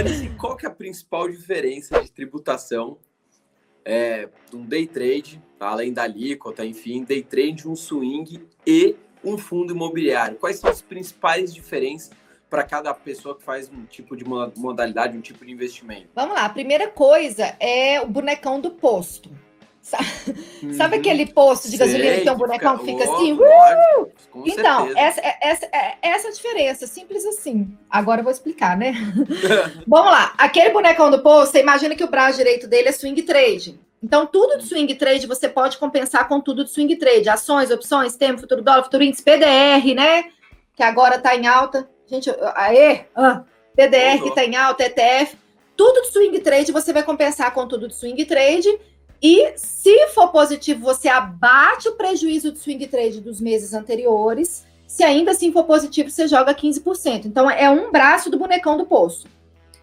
Anice, 0.03 0.31
qual 0.31 0.57
que 0.57 0.67
é 0.67 0.69
a 0.69 0.73
principal 0.73 1.29
diferença 1.29 2.03
de 2.03 2.11
tributação 2.11 2.99
é, 3.85 4.29
de 4.51 4.57
um 4.57 4.65
day 4.67 4.87
trade, 4.87 5.41
além 5.61 5.93
da 5.93 6.03
alíquota, 6.03 6.65
enfim, 6.65 7.05
day 7.05 7.23
trade, 7.23 7.69
um 7.69 7.77
swing 7.77 8.45
e 8.67 8.97
um 9.23 9.39
fundo 9.39 9.73
imobiliário? 9.73 10.39
Quais 10.39 10.59
são 10.59 10.71
as 10.71 10.83
principais 10.83 11.55
diferenças 11.55 12.11
para 12.53 12.65
cada 12.65 12.93
pessoa 12.93 13.35
que 13.35 13.43
faz 13.43 13.71
um 13.71 13.87
tipo 13.87 14.15
de 14.15 14.27
modalidade, 14.27 15.17
um 15.17 15.23
tipo 15.23 15.43
de 15.43 15.51
investimento? 15.51 16.09
Vamos 16.15 16.35
lá, 16.35 16.45
a 16.45 16.51
primeira 16.51 16.87
coisa 16.87 17.57
é 17.59 17.99
o 17.99 18.07
bonecão 18.07 18.61
do 18.61 18.71
posto. 18.71 19.31
Sabe, 19.81 20.07
uhum. 20.63 20.75
Sabe 20.75 20.97
aquele 20.97 21.27
posto 21.27 21.71
de 21.71 21.79
gasolina 21.79 22.11
Sei, 22.11 22.19
que 22.19 22.25
tem 22.25 22.33
um 22.33 22.37
bonecão 22.37 22.77
que 22.77 22.85
fica, 22.85 23.05
assim? 23.05 23.33
Uh! 23.33 24.47
então, 24.47 24.87
essa, 24.95 25.21
é, 25.23 25.39
essa, 25.41 25.67
é, 25.73 25.97
essa 26.03 26.29
é 26.29 26.31
a 26.31 26.35
diferença, 26.35 26.87
simples 26.87 27.25
assim. 27.25 27.75
Agora 27.89 28.21
eu 28.21 28.25
vou 28.25 28.33
explicar, 28.33 28.77
né? 28.77 28.93
Vamos 29.89 30.13
lá, 30.13 30.35
aquele 30.37 30.71
bonecão 30.71 31.11
do 31.11 31.23
posto, 31.23 31.53
você 31.53 31.61
imagina 31.61 31.97
que 31.97 32.05
o 32.05 32.11
braço 32.11 32.37
direito 32.37 32.69
dele 32.69 32.91
é 32.91 32.93
swing 32.93 33.23
trade. 33.23 33.81
Então, 34.03 34.27
tudo 34.27 34.59
de 34.59 34.67
swing 34.67 34.95
trade 34.95 35.27
você 35.27 35.49
pode 35.49 35.79
compensar 35.79 36.29
com 36.29 36.39
tudo 36.39 36.65
de 36.65 36.71
swing 36.71 36.95
trade. 36.97 37.31
Ações, 37.31 37.71
opções, 37.71 38.15
tempo, 38.15 38.43
futuro 38.43 38.61
dólar, 38.61 38.85
futuro 38.85 39.03
índice, 39.03 39.23
PDR, 39.23 39.95
né? 39.97 40.27
Que 40.77 40.83
agora 40.83 41.17
está 41.17 41.35
em 41.35 41.47
alta. 41.47 41.89
Gente, 42.13 42.31
aê, 42.55 43.07
ah, 43.17 43.43
PDR 43.75 44.23
que 44.23 44.29
está 44.29 44.45
em 44.45 44.55
alta, 44.55 44.85
ETF, 44.85 45.35
tudo 45.75 46.03
de 46.03 46.09
swing 46.09 46.39
trade 46.41 46.71
você 46.71 46.93
vai 46.93 47.03
compensar 47.03 47.55
com 47.55 47.67
tudo 47.67 47.89
de 47.89 47.95
swing 47.95 48.23
trade. 48.27 48.69
E 49.23 49.55
se 49.57 50.09
for 50.09 50.29
positivo, 50.29 50.83
você 50.83 51.09
abate 51.09 51.89
o 51.89 51.93
prejuízo 51.93 52.53
de 52.53 52.59
swing 52.59 52.87
trade 52.87 53.19
dos 53.19 53.41
meses 53.41 53.73
anteriores. 53.73 54.67
Se 54.87 55.03
ainda 55.03 55.31
assim 55.31 55.51
for 55.53 55.65
positivo, 55.65 56.11
você 56.11 56.29
joga 56.29 56.55
15%. 56.55 57.25
Então 57.25 57.51
é 57.51 57.71
um 57.71 57.91
braço 57.91 58.29
do 58.29 58.39
bonecão 58.39 58.77
do 58.77 58.85
posto. 58.85 59.27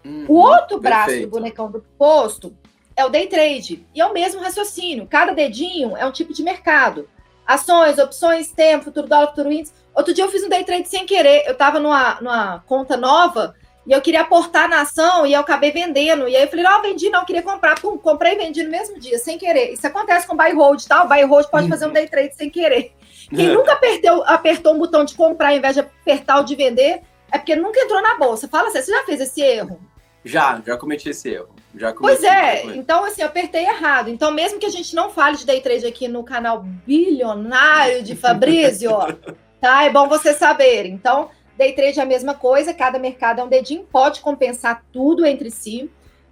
Uhum, 0.06 0.26
o 0.28 0.34
outro 0.36 0.80
braço 0.80 1.08
perfeito. 1.08 1.30
do 1.30 1.32
bonecão 1.32 1.72
do 1.72 1.84
posto 1.98 2.56
é 2.96 3.04
o 3.04 3.10
day 3.10 3.26
trade. 3.26 3.88
E 3.96 4.02
é 4.02 4.06
o 4.06 4.14
mesmo 4.14 4.40
raciocínio. 4.40 5.08
Cada 5.08 5.34
dedinho 5.34 5.98
é 5.98 6.06
um 6.06 6.12
tipo 6.12 6.32
de 6.32 6.44
mercado. 6.44 7.10
Ações, 7.50 7.98
opções, 7.98 8.52
tempo, 8.52 8.86
futuro 8.86 9.08
dólar, 9.08 9.30
futuro 9.30 9.52
índice. 9.52 9.74
Outro 9.96 10.14
dia 10.14 10.24
eu 10.24 10.30
fiz 10.30 10.44
um 10.44 10.50
day 10.50 10.64
trade 10.64 10.88
sem 10.88 11.04
querer. 11.04 11.48
Eu 11.48 11.54
estava 11.54 11.80
numa, 11.80 12.22
numa 12.22 12.60
conta 12.68 12.96
nova 12.96 13.56
e 13.88 13.92
eu 13.92 14.00
queria 14.02 14.22
aportar 14.22 14.70
na 14.70 14.82
ação 14.82 15.26
e 15.26 15.34
eu 15.34 15.40
acabei 15.40 15.72
vendendo. 15.72 16.28
E 16.28 16.36
aí 16.36 16.44
eu 16.44 16.48
falei, 16.48 16.64
não, 16.64 16.80
vendi, 16.84 17.10
não, 17.10 17.26
queria 17.26 17.42
comprar. 17.42 17.82
Pum, 17.82 17.98
comprei 17.98 18.34
e 18.34 18.38
vendi 18.38 18.62
no 18.62 18.70
mesmo 18.70 19.00
dia, 19.00 19.18
sem 19.18 19.36
querer. 19.36 19.74
Isso 19.74 19.88
acontece 19.88 20.28
com 20.28 20.38
buy 20.38 20.54
hold, 20.54 20.84
tá? 20.86 21.04
O 21.04 21.08
buy 21.08 21.24
hold 21.24 21.48
pode 21.48 21.68
fazer 21.68 21.88
um 21.88 21.92
day 21.92 22.08
trade 22.08 22.36
sem 22.36 22.52
querer. 22.52 22.94
Quem 23.34 23.50
é. 23.50 23.52
nunca 23.52 23.74
apertou, 23.74 24.24
apertou 24.28 24.76
um 24.76 24.78
botão 24.78 25.04
de 25.04 25.16
comprar 25.16 25.50
ao 25.50 25.56
invés 25.56 25.74
de 25.74 25.80
apertar 25.80 26.42
o 26.42 26.44
de 26.44 26.56
vender, 26.56 27.02
é 27.32 27.40
porque 27.40 27.56
nunca 27.56 27.80
entrou 27.80 28.00
na 28.00 28.16
bolsa. 28.16 28.48
Fala 28.48 28.68
assim, 28.68 28.80
você 28.80 28.92
já 28.92 29.04
fez 29.06 29.22
esse 29.22 29.42
erro? 29.42 29.82
Já, 30.24 30.62
já 30.64 30.78
cometi 30.78 31.10
esse 31.10 31.30
erro. 31.30 31.50
Já 31.76 31.94
pois 31.94 32.24
é, 32.24 32.66
então 32.76 33.06
assim, 33.06 33.22
eu 33.22 33.28
apertei 33.28 33.64
errado. 33.64 34.10
Então, 34.10 34.32
mesmo 34.32 34.60
que 34.60 34.66
a 34.66 34.72
gente 34.72 34.96
não 34.96 35.10
fale 35.10 35.38
de 35.38 35.46
day 35.46 35.62
trade 35.62 35.86
aqui 35.86 36.08
no 36.08 36.24
canal 36.24 36.64
bilionário 36.86 38.02
de 38.02 38.16
Fabrício, 38.16 38.92
tá? 39.62 39.84
É 39.84 39.90
bom 39.90 40.08
você 40.08 40.34
saber. 40.34 40.88
Então, 40.88 41.30
day 41.58 41.74
trade 41.74 42.00
é 42.00 42.04
a 42.04 42.08
mesma 42.08 42.34
coisa, 42.34 42.74
cada 42.74 42.98
mercado 42.98 43.42
é 43.42 43.44
um 43.44 43.48
dedinho, 43.48 43.86
pode 43.92 44.22
compensar 44.22 44.84
tudo 44.92 45.26
entre 45.26 45.52
si. 45.52 45.90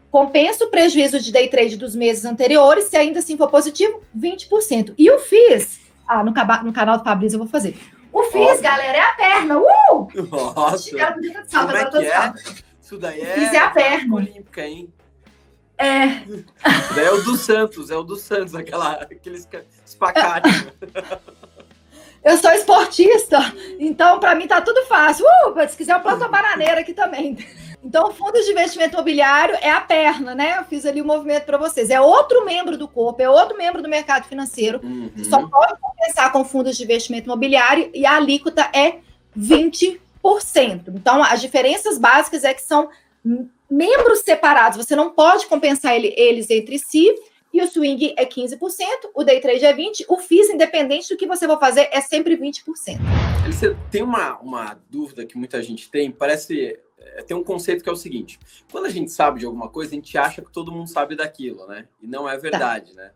Compensa 0.09 0.65
o 0.65 0.69
prejuízo 0.69 1.19
de 1.19 1.31
day 1.31 1.47
trade 1.49 1.77
dos 1.77 1.95
meses 1.95 2.25
anteriores, 2.25 2.85
se 2.85 2.97
ainda 2.97 3.19
assim 3.19 3.37
for 3.37 3.49
positivo, 3.49 4.01
20%. 4.17 4.95
E 4.97 5.11
o 5.11 5.19
FIS, 5.19 5.81
ah, 6.07 6.23
no, 6.23 6.31
no 6.63 6.73
canal 6.73 6.97
do 6.97 7.03
Fabrício 7.03 7.35
eu 7.35 7.39
vou 7.39 7.47
fazer. 7.47 7.77
O 8.11 8.23
FIS, 8.23 8.61
galera, 8.61 8.97
é 8.97 9.01
a 9.01 9.13
perna. 9.13 9.59
Uh! 9.59 10.07
Nossa! 10.31 10.89
Como 11.51 11.71
é 11.71 11.85
que 11.85 11.97
é? 11.97 12.33
Isso 12.81 12.97
daí 12.97 13.21
é, 13.21 13.53
é 13.53 13.59
a 13.59 13.69
perna. 13.69 14.15
olímpica, 14.15 14.65
hein? 14.65 14.91
É. 15.77 16.23
É 16.99 17.11
o 17.11 17.21
do 17.21 17.35
Santos, 17.35 17.91
é 17.91 17.95
o 17.95 18.03
do 18.03 18.15
Santos, 18.15 18.55
aquela, 18.55 18.93
aqueles 18.93 19.47
espacates. 19.85 20.67
Eu 22.23 22.37
sou 22.37 22.51
esportista, 22.51 23.37
então 23.79 24.19
para 24.19 24.35
mim 24.35 24.47
tá 24.47 24.59
tudo 24.59 24.85
fácil. 24.85 25.25
Uh, 25.25 25.69
se 25.69 25.77
quiser, 25.77 25.95
eu 25.95 26.01
planto 26.01 26.23
a 26.23 26.27
bananeira 26.27 26.81
aqui 26.81 26.93
também. 26.93 27.37
Então, 27.83 28.11
fundos 28.11 28.43
de 28.43 28.51
investimento 28.51 28.95
imobiliário 28.95 29.55
é 29.61 29.71
a 29.71 29.79
perna, 29.79 30.35
né? 30.35 30.57
Eu 30.59 30.65
fiz 30.65 30.85
ali 30.85 30.99
o 30.99 31.03
um 31.05 31.07
movimento 31.07 31.45
para 31.45 31.57
vocês. 31.57 31.89
É 31.89 32.01
outro 32.01 32.43
membro 32.43 32.77
do 32.77 32.87
corpo, 32.87 33.21
é 33.21 33.29
outro 33.29 33.57
membro 33.57 33.81
do 33.81 33.87
mercado 33.87 34.25
financeiro. 34.25 34.81
Uhum. 34.83 35.11
Só 35.23 35.47
pode 35.47 35.79
compensar 35.79 36.31
com 36.31 36.43
fundos 36.43 36.75
de 36.75 36.83
investimento 36.83 37.27
imobiliário 37.27 37.89
e 37.93 38.05
a 38.05 38.15
alíquota 38.15 38.69
é 38.73 38.97
20%. 39.37 39.99
Então, 40.89 41.23
as 41.23 41.39
diferenças 41.39 41.97
básicas 41.97 42.43
é 42.43 42.53
que 42.53 42.61
são 42.61 42.89
membros 43.69 44.19
separados. 44.19 44.77
Você 44.77 44.95
não 44.95 45.11
pode 45.11 45.47
compensar 45.47 45.95
ele, 45.95 46.13
eles 46.17 46.49
entre 46.49 46.79
si 46.79 47.13
e 47.53 47.61
o 47.61 47.67
swing 47.67 48.13
é 48.17 48.25
15%, 48.25 48.59
o 49.15 49.23
day 49.23 49.39
trade 49.39 49.65
é 49.65 49.73
20%, 49.73 50.05
o 50.09 50.17
FIIs, 50.17 50.49
independente 50.49 51.09
do 51.09 51.17
que 51.17 51.25
você 51.25 51.47
for 51.47 51.59
fazer, 51.59 51.89
é 51.91 52.01
sempre 52.01 52.37
20%. 52.37 52.63
Você 53.47 53.75
tem 53.89 54.03
uma, 54.03 54.37
uma 54.39 54.79
dúvida 54.89 55.25
que 55.25 55.37
muita 55.37 55.61
gente 55.63 55.89
tem, 55.89 56.11
parece. 56.11 56.77
É, 56.99 57.23
tem 57.23 57.35
um 57.37 57.43
conceito 57.43 57.83
que 57.83 57.89
é 57.89 57.91
o 57.91 57.95
seguinte: 57.95 58.37
quando 58.71 58.85
a 58.85 58.89
gente 58.89 59.11
sabe 59.11 59.39
de 59.39 59.45
alguma 59.45 59.69
coisa, 59.69 59.91
a 59.91 59.95
gente 59.95 60.17
acha 60.17 60.41
que 60.41 60.51
todo 60.51 60.71
mundo 60.71 60.89
sabe 60.89 61.15
daquilo, 61.15 61.65
né? 61.67 61.87
E 62.01 62.07
não 62.07 62.29
é 62.29 62.37
verdade, 62.37 62.93
tá. 62.93 63.01
né? 63.01 63.11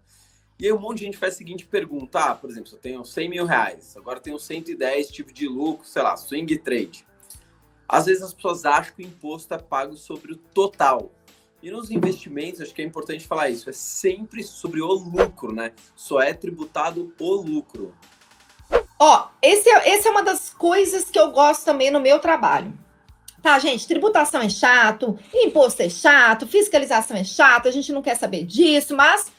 E 0.57 0.65
aí 0.65 0.71
um 0.71 0.79
monte 0.79 0.99
de 0.99 1.05
gente 1.05 1.17
faz 1.17 1.33
a 1.33 1.37
seguinte 1.37 1.65
pergunta: 1.65 2.19
ah, 2.19 2.35
por 2.35 2.49
exemplo, 2.49 2.71
eu 2.71 2.79
tenho 2.79 3.03
100 3.03 3.29
mil 3.29 3.45
reais, 3.45 3.97
agora 3.97 4.19
tenho 4.19 4.39
110 4.39 5.11
tipo 5.11 5.33
de 5.33 5.47
lucro, 5.47 5.85
sei 5.85 6.01
lá, 6.01 6.15
swing 6.15 6.57
trade. 6.59 7.05
Às 7.91 8.05
vezes 8.05 8.23
as 8.23 8.33
pessoas 8.33 8.63
acham 8.63 8.93
que 8.95 9.03
o 9.03 9.05
imposto 9.05 9.53
é 9.53 9.57
pago 9.57 9.97
sobre 9.97 10.31
o 10.31 10.37
total. 10.37 11.11
E 11.61 11.69
nos 11.69 11.91
investimentos, 11.91 12.61
acho 12.61 12.73
que 12.73 12.81
é 12.81 12.85
importante 12.85 13.27
falar 13.27 13.49
isso, 13.49 13.69
é 13.69 13.73
sempre 13.73 14.43
sobre 14.43 14.81
o 14.81 14.93
lucro, 14.93 15.53
né? 15.53 15.73
Só 15.93 16.21
é 16.21 16.33
tributado 16.33 17.13
o 17.19 17.33
lucro. 17.33 17.93
Ó, 18.97 19.27
esse 19.41 19.69
é, 19.69 19.89
esse 19.93 20.07
é 20.07 20.11
uma 20.11 20.23
das 20.23 20.51
coisas 20.51 21.09
que 21.09 21.19
eu 21.19 21.31
gosto 21.31 21.65
também 21.65 21.91
no 21.91 21.99
meu 21.99 22.17
trabalho. 22.17 22.73
Tá, 23.41 23.59
gente, 23.59 23.85
tributação 23.85 24.39
é 24.39 24.47
chato, 24.47 25.19
imposto 25.33 25.81
é 25.81 25.89
chato, 25.89 26.47
fiscalização 26.47 27.17
é 27.17 27.25
chato, 27.25 27.67
a 27.67 27.71
gente 27.71 27.91
não 27.91 28.01
quer 28.01 28.15
saber 28.15 28.45
disso, 28.45 28.95
mas 28.95 29.31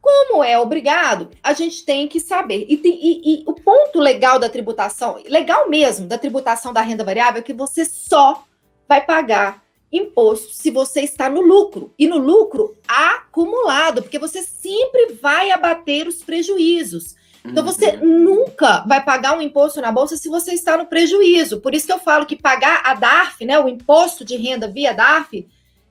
como 0.00 0.42
é 0.42 0.58
obrigado, 0.58 1.30
a 1.42 1.52
gente 1.52 1.84
tem 1.84 2.08
que 2.08 2.18
saber. 2.18 2.64
E, 2.68 2.76
tem, 2.76 2.98
e, 3.00 3.20
e, 3.24 3.44
o 3.46 3.52
ponto 3.52 3.98
legal 3.98 4.38
da 4.38 4.48
tributação, 4.48 5.20
legal 5.26 5.68
mesmo, 5.68 6.06
da 6.06 6.16
tributação 6.16 6.72
da 6.72 6.80
renda 6.80 7.04
variável, 7.04 7.40
é 7.40 7.44
que 7.44 7.52
você 7.52 7.84
só 7.84 8.44
vai 8.88 9.04
pagar 9.04 9.62
imposto 9.92 10.54
se 10.54 10.70
você 10.70 11.02
está 11.02 11.28
no 11.28 11.40
lucro. 11.40 11.92
E 11.98 12.06
no 12.06 12.16
lucro 12.16 12.76
acumulado, 12.86 14.02
porque 14.02 14.18
você 14.18 14.42
sempre 14.42 15.14
vai 15.20 15.50
abater 15.50 16.08
os 16.08 16.22
prejuízos. 16.22 17.14
Então 17.44 17.64
você 17.64 17.96
uhum. 17.96 18.18
nunca 18.18 18.84
vai 18.86 19.02
pagar 19.02 19.36
um 19.36 19.40
imposto 19.40 19.80
na 19.80 19.90
bolsa 19.90 20.16
se 20.16 20.28
você 20.28 20.52
está 20.52 20.76
no 20.76 20.86
prejuízo. 20.86 21.60
Por 21.60 21.74
isso 21.74 21.86
que 21.86 21.92
eu 21.92 21.98
falo 21.98 22.26
que 22.26 22.36
pagar 22.36 22.82
a 22.84 22.94
DARF, 22.94 23.44
né, 23.44 23.58
o 23.58 23.68
imposto 23.68 24.24
de 24.24 24.36
renda 24.36 24.68
via 24.68 24.92
DARF, 24.92 25.46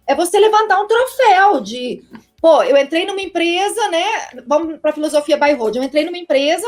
é 0.05 0.15
você 0.15 0.39
levantar 0.39 0.79
um 0.79 0.87
troféu 0.87 1.61
de, 1.61 2.03
pô, 2.41 2.63
eu 2.63 2.77
entrei 2.77 3.05
numa 3.05 3.21
empresa, 3.21 3.87
né? 3.89 4.03
Vamos 4.47 4.79
para 4.79 4.91
a 4.91 4.93
filosofia 4.93 5.37
by 5.37 5.53
road. 5.53 5.77
Eu 5.77 5.83
entrei 5.83 6.05
numa 6.05 6.17
empresa, 6.17 6.67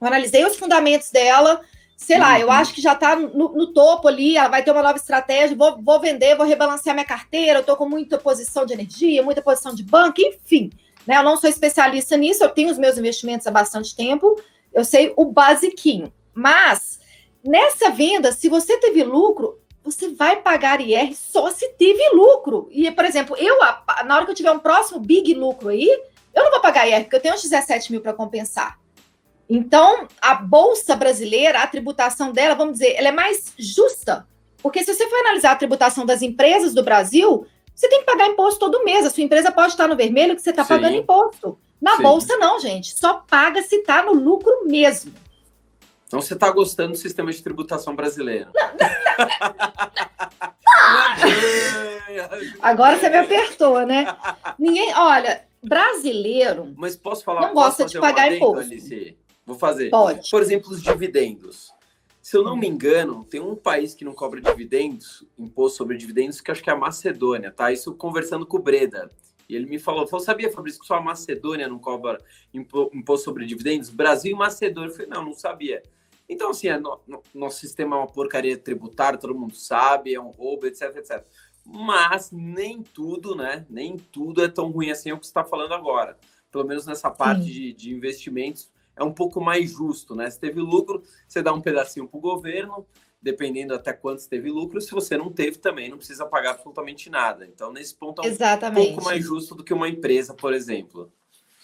analisei 0.00 0.44
os 0.44 0.56
fundamentos 0.56 1.10
dela, 1.10 1.60
sei 2.00 2.18
lá, 2.18 2.40
eu 2.40 2.46
uhum. 2.46 2.52
acho 2.54 2.72
que 2.72 2.80
já 2.80 2.94
está 2.94 3.14
no, 3.14 3.52
no, 3.52 3.72
topo 3.74 4.08
ali, 4.08 4.36
ela 4.36 4.48
vai 4.48 4.64
ter 4.64 4.70
uma 4.70 4.82
nova 4.82 4.96
estratégia, 4.96 5.54
vou, 5.54 5.80
vou 5.82 6.00
vender, 6.00 6.34
vou 6.34 6.46
rebalancear 6.46 6.94
minha 6.94 7.06
carteira, 7.06 7.58
eu 7.58 7.60
estou 7.60 7.76
com 7.76 7.86
muita 7.86 8.16
posição 8.16 8.64
de 8.64 8.72
energia, 8.72 9.22
muita 9.22 9.42
posição 9.42 9.74
de 9.74 9.82
banco, 9.82 10.18
enfim. 10.18 10.70
Né? 11.06 11.18
Eu 11.18 11.22
não 11.22 11.36
sou 11.36 11.48
especialista 11.48 12.16
nisso, 12.16 12.42
eu 12.42 12.48
tenho 12.48 12.70
os 12.70 12.78
meus 12.78 12.96
investimentos 12.96 13.46
há 13.46 13.50
bastante 13.50 13.94
tempo, 13.94 14.34
eu 14.72 14.82
sei 14.82 15.12
o 15.14 15.26
basiquinho. 15.26 16.10
Mas, 16.32 16.98
nessa 17.44 17.90
venda, 17.90 18.32
se 18.32 18.48
você 18.48 18.78
teve 18.78 19.04
lucro, 19.04 19.59
você 19.82 20.10
vai 20.10 20.36
pagar 20.36 20.80
IR 20.80 21.14
só 21.14 21.50
se 21.50 21.68
teve 21.70 22.10
lucro. 22.10 22.68
E, 22.70 22.90
por 22.90 23.04
exemplo, 23.04 23.36
eu, 23.38 23.58
na 24.04 24.16
hora 24.16 24.24
que 24.24 24.30
eu 24.30 24.36
tiver 24.36 24.52
um 24.52 24.58
próximo 24.58 25.00
big 25.00 25.34
lucro 25.34 25.68
aí, 25.68 25.88
eu 26.34 26.44
não 26.44 26.50
vou 26.50 26.60
pagar 26.60 26.86
IR, 26.86 27.02
porque 27.02 27.16
eu 27.16 27.20
tenho 27.20 27.34
uns 27.34 27.42
17 27.42 27.90
mil 27.90 28.00
para 28.00 28.12
compensar. 28.12 28.78
Então, 29.48 30.06
a 30.20 30.34
Bolsa 30.34 30.94
Brasileira, 30.94 31.60
a 31.60 31.66
tributação 31.66 32.30
dela, 32.30 32.54
vamos 32.54 32.74
dizer, 32.74 32.94
ela 32.94 33.08
é 33.08 33.12
mais 33.12 33.52
justa. 33.58 34.26
Porque 34.62 34.84
se 34.84 34.94
você 34.94 35.08
for 35.08 35.18
analisar 35.20 35.52
a 35.52 35.56
tributação 35.56 36.06
das 36.06 36.22
empresas 36.22 36.72
do 36.72 36.84
Brasil, 36.84 37.46
você 37.74 37.88
tem 37.88 38.00
que 38.00 38.06
pagar 38.06 38.28
imposto 38.28 38.60
todo 38.60 38.84
mês. 38.84 39.04
A 39.04 39.10
sua 39.10 39.24
empresa 39.24 39.50
pode 39.50 39.72
estar 39.72 39.88
no 39.88 39.96
vermelho 39.96 40.36
que 40.36 40.42
você 40.42 40.50
está 40.50 40.64
pagando 40.64 40.96
imposto. 40.96 41.58
Na 41.80 41.96
Sim. 41.96 42.02
Bolsa, 42.02 42.36
não, 42.36 42.60
gente. 42.60 42.96
Só 42.96 43.24
paga 43.28 43.62
se 43.62 43.76
está 43.76 44.02
no 44.02 44.12
lucro 44.12 44.66
mesmo. 44.66 45.12
Então 46.10 46.20
você 46.20 46.34
está 46.34 46.50
gostando 46.50 46.90
do 46.90 46.98
sistema 46.98 47.30
de 47.30 47.40
tributação 47.40 47.94
brasileiro. 47.94 48.50
Não, 48.52 48.74
não, 48.76 48.90
Agora 52.60 52.98
você 52.98 53.08
me 53.08 53.18
apertou, 53.18 53.86
né? 53.86 54.16
Ninguém, 54.58 54.92
olha, 54.96 55.44
brasileiro. 55.62 56.74
Mas 56.76 56.96
posso 56.96 57.22
falar? 57.22 57.42
Não 57.42 57.54
gosta 57.54 57.84
de 57.84 57.96
pagar 58.00 58.34
imposto. 58.34 58.58
Alice? 58.58 59.16
Vou 59.46 59.56
fazer. 59.56 59.88
Pode. 59.90 60.28
Por 60.28 60.42
exemplo, 60.42 60.72
os 60.72 60.82
dividendos. 60.82 61.72
Se 62.20 62.36
eu 62.36 62.42
não 62.42 62.56
me 62.56 62.66
engano, 62.66 63.24
tem 63.24 63.40
um 63.40 63.54
país 63.54 63.94
que 63.94 64.04
não 64.04 64.12
cobra 64.12 64.40
dividendos, 64.40 65.24
imposto 65.38 65.78
sobre 65.78 65.96
dividendos, 65.96 66.40
que 66.40 66.50
acho 66.50 66.60
que 66.60 66.70
é 66.70 66.72
a 66.72 66.76
Macedônia, 66.76 67.52
tá? 67.52 67.70
Isso 67.70 67.94
conversando 67.94 68.44
com 68.44 68.56
o 68.56 68.60
Breda. 68.60 69.08
E 69.48 69.54
ele 69.54 69.66
me 69.66 69.78
falou, 69.78 70.08
falou, 70.08 70.26
sabia, 70.26 70.50
Fabrício, 70.50 70.80
que 70.80 70.88
só 70.88 70.94
a 70.94 71.00
Macedônia 71.00 71.68
não 71.68 71.78
cobra 71.78 72.20
imposto 72.52 73.26
sobre 73.26 73.46
dividendos? 73.46 73.90
Brasil 73.90 74.32
e 74.32 74.34
Macedônia. 74.34 74.88
Eu 74.88 74.92
falei, 74.92 75.06
não, 75.08 75.24
não 75.24 75.34
sabia. 75.34 75.80
Então, 76.30 76.50
assim, 76.50 76.68
é, 76.68 76.78
no, 76.78 77.00
no, 77.08 77.20
nosso 77.34 77.58
sistema 77.58 77.96
é 77.96 77.98
uma 77.98 78.06
porcaria 78.06 78.56
tributária, 78.56 79.18
todo 79.18 79.34
mundo 79.34 79.56
sabe, 79.56 80.14
é 80.14 80.20
um 80.20 80.30
roubo, 80.30 80.64
etc, 80.64 80.96
etc. 80.96 81.26
Mas 81.66 82.30
nem 82.30 82.84
tudo, 82.84 83.34
né? 83.34 83.66
Nem 83.68 83.96
tudo 83.96 84.44
é 84.44 84.48
tão 84.48 84.70
ruim 84.70 84.92
assim 84.92 85.10
é 85.10 85.12
o 85.12 85.18
que 85.18 85.26
você 85.26 85.30
está 85.30 85.44
falando 85.44 85.74
agora. 85.74 86.16
Pelo 86.48 86.64
menos 86.64 86.86
nessa 86.86 87.10
parte 87.10 87.44
de, 87.44 87.72
de 87.72 87.92
investimentos 87.92 88.70
é 88.94 89.02
um 89.02 89.12
pouco 89.12 89.40
mais 89.40 89.72
justo, 89.72 90.14
né? 90.14 90.30
Se 90.30 90.38
teve 90.38 90.60
lucro, 90.60 91.02
você 91.26 91.42
dá 91.42 91.52
um 91.52 91.60
pedacinho 91.60 92.06
para 92.06 92.18
o 92.18 92.20
governo, 92.20 92.86
dependendo 93.20 93.74
até 93.74 93.92
quanto 93.92 94.28
teve 94.28 94.50
lucro. 94.50 94.80
Se 94.80 94.92
você 94.92 95.16
não 95.16 95.32
teve, 95.32 95.58
também 95.58 95.88
não 95.88 95.96
precisa 95.96 96.26
pagar 96.26 96.52
absolutamente 96.52 97.10
nada. 97.10 97.44
Então, 97.44 97.72
nesse 97.72 97.94
ponto, 97.94 98.22
é 98.22 98.26
um 98.26 98.28
Exatamente. 98.28 98.86
pouco 98.88 99.04
mais 99.04 99.24
justo 99.24 99.56
do 99.56 99.64
que 99.64 99.74
uma 99.74 99.88
empresa, 99.88 100.32
por 100.32 100.54
exemplo. 100.54 101.12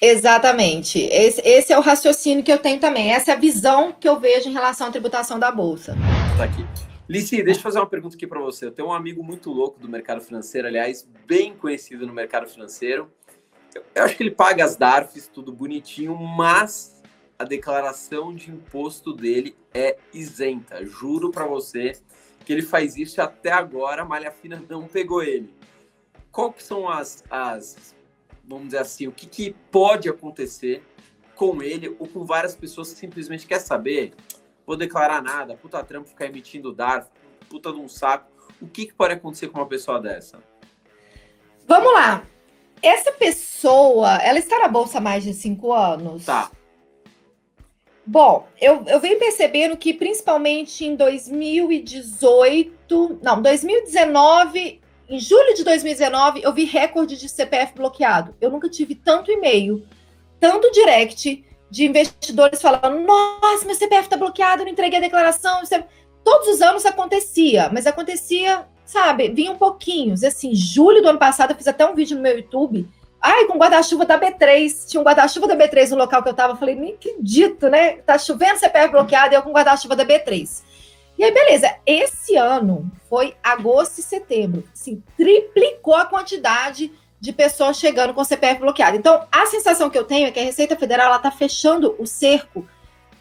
Exatamente. 0.00 0.98
Esse, 0.98 1.40
esse, 1.40 1.72
é 1.72 1.78
o 1.78 1.80
raciocínio 1.80 2.44
que 2.44 2.52
eu 2.52 2.58
tenho 2.58 2.78
também. 2.78 3.12
Essa 3.12 3.32
é 3.32 3.34
a 3.34 3.38
visão 3.38 3.92
que 3.92 4.08
eu 4.08 4.20
vejo 4.20 4.48
em 4.48 4.52
relação 4.52 4.88
à 4.88 4.90
tributação 4.90 5.38
da 5.38 5.50
Bolsa. 5.50 5.96
Tá 6.36 6.44
aqui. 6.44 6.66
Lici, 7.08 7.42
deixa 7.42 7.60
eu 7.60 7.62
fazer 7.62 7.78
uma 7.78 7.86
pergunta 7.86 8.16
aqui 8.16 8.26
para 8.26 8.40
você. 8.40 8.66
Eu 8.66 8.72
tenho 8.72 8.88
um 8.88 8.92
amigo 8.92 9.22
muito 9.22 9.50
louco 9.50 9.78
do 9.80 9.88
mercado 9.88 10.20
financeiro, 10.20 10.68
aliás, 10.68 11.08
bem 11.26 11.54
conhecido 11.54 12.06
no 12.06 12.12
mercado 12.12 12.46
financeiro. 12.46 13.10
Eu 13.94 14.04
acho 14.04 14.16
que 14.16 14.22
ele 14.22 14.30
paga 14.30 14.64
as 14.64 14.76
DARFs, 14.76 15.28
tudo 15.28 15.52
bonitinho, 15.52 16.14
mas 16.16 17.02
a 17.38 17.44
declaração 17.44 18.34
de 18.34 18.50
imposto 18.50 19.12
dele 19.12 19.56
é 19.72 19.96
isenta. 20.12 20.84
Juro 20.84 21.30
para 21.30 21.46
você 21.46 21.92
que 22.44 22.52
ele 22.52 22.62
faz 22.62 22.96
isso 22.96 23.20
até 23.20 23.52
agora 23.52 24.02
a 24.02 24.04
malha 24.04 24.30
fina 24.30 24.62
não 24.68 24.86
pegou 24.86 25.22
ele. 25.22 25.52
Qual 26.30 26.52
que 26.52 26.62
são 26.62 26.88
as, 26.88 27.24
as 27.30 27.94
vamos 28.46 28.66
dizer 28.66 28.78
assim, 28.78 29.06
o 29.06 29.12
que, 29.12 29.26
que 29.26 29.54
pode 29.70 30.08
acontecer 30.08 30.82
com 31.34 31.62
ele 31.62 31.94
ou 31.98 32.06
com 32.06 32.24
várias 32.24 32.54
pessoas 32.54 32.92
que 32.92 32.98
simplesmente 32.98 33.46
quer 33.46 33.60
saber, 33.60 34.14
vou 34.66 34.76
declarar 34.76 35.22
nada, 35.22 35.54
puta 35.54 35.82
trampo 35.84 36.08
ficar 36.08 36.26
emitindo 36.26 36.72
DARF, 36.72 37.08
puta 37.48 37.72
de 37.72 37.78
um 37.78 37.88
saco. 37.88 38.30
O 38.60 38.66
que, 38.66 38.86
que 38.86 38.94
pode 38.94 39.14
acontecer 39.14 39.48
com 39.48 39.58
uma 39.58 39.66
pessoa 39.66 40.00
dessa? 40.00 40.38
Vamos 41.66 41.92
lá. 41.92 42.26
Essa 42.82 43.12
pessoa, 43.12 44.16
ela 44.22 44.38
está 44.38 44.58
na 44.58 44.68
bolsa 44.68 44.98
há 44.98 45.00
mais 45.00 45.24
de 45.24 45.34
cinco 45.34 45.72
anos? 45.72 46.24
Tá. 46.24 46.50
Bom, 48.06 48.46
eu, 48.60 48.84
eu 48.86 49.00
venho 49.00 49.18
percebendo 49.18 49.76
que 49.76 49.92
principalmente 49.92 50.84
em 50.84 50.94
2018, 50.94 53.18
não, 53.20 53.42
2019, 53.42 54.80
em 55.08 55.20
julho 55.20 55.54
de 55.54 55.64
2019, 55.64 56.42
eu 56.42 56.52
vi 56.52 56.64
recorde 56.64 57.16
de 57.16 57.28
CPF 57.28 57.74
bloqueado. 57.74 58.34
Eu 58.40 58.50
nunca 58.50 58.68
tive 58.68 58.94
tanto 58.94 59.30
e-mail, 59.30 59.86
tanto 60.40 60.70
direct 60.72 61.44
de 61.70 61.84
investidores 61.86 62.60
falando: 62.60 63.00
nossa, 63.00 63.64
meu 63.64 63.74
CPF 63.74 64.04
está 64.04 64.16
bloqueado, 64.16 64.62
eu 64.62 64.66
não 64.66 64.72
entreguei 64.72 64.98
a 64.98 65.02
declaração. 65.02 65.62
Todos 66.24 66.48
os 66.48 66.60
anos 66.60 66.84
acontecia, 66.84 67.70
mas 67.72 67.86
acontecia, 67.86 68.66
sabe, 68.84 69.28
vinha 69.28 69.52
um 69.52 69.58
pouquinho. 69.58 70.14
Assim, 70.14 70.54
julho 70.54 71.02
do 71.02 71.08
ano 71.08 71.18
passado, 71.18 71.52
eu 71.52 71.56
fiz 71.56 71.68
até 71.68 71.86
um 71.86 71.94
vídeo 71.94 72.16
no 72.16 72.22
meu 72.22 72.36
YouTube 72.36 72.88
Ai, 73.28 73.46
com 73.46 73.58
guarda-chuva 73.58 74.04
da 74.04 74.16
B3. 74.20 74.88
Tinha 74.88 75.00
um 75.00 75.04
guarda-chuva 75.04 75.48
da 75.48 75.56
B3 75.56 75.90
no 75.90 75.96
local 75.96 76.22
que 76.22 76.28
eu 76.28 76.32
estava. 76.32 76.54
Falei, 76.54 76.76
não 76.76 76.88
acredito, 76.88 77.68
né? 77.68 77.96
Tá 77.96 78.16
chovendo, 78.18 78.58
CPF 78.58 78.90
bloqueado, 78.90 79.34
e 79.34 79.36
eu 79.36 79.42
com 79.42 79.50
guarda-chuva 79.50 79.96
da 79.96 80.04
B3. 80.04 80.62
E 81.18 81.24
aí, 81.24 81.32
beleza. 81.32 81.74
Esse 81.86 82.36
ano 82.36 82.90
foi 83.08 83.34
agosto 83.42 83.98
e 83.98 84.02
setembro. 84.02 84.64
Assim, 84.72 85.02
triplicou 85.16 85.94
a 85.94 86.04
quantidade 86.04 86.92
de 87.18 87.32
pessoas 87.32 87.78
chegando 87.78 88.12
com 88.12 88.24
CPF 88.24 88.60
bloqueado. 88.60 88.96
Então, 88.96 89.26
a 89.32 89.46
sensação 89.46 89.88
que 89.88 89.98
eu 89.98 90.04
tenho 90.04 90.28
é 90.28 90.30
que 90.30 90.38
a 90.38 90.44
Receita 90.44 90.76
Federal 90.76 91.14
está 91.16 91.30
fechando 91.30 91.96
o 91.98 92.06
cerco 92.06 92.66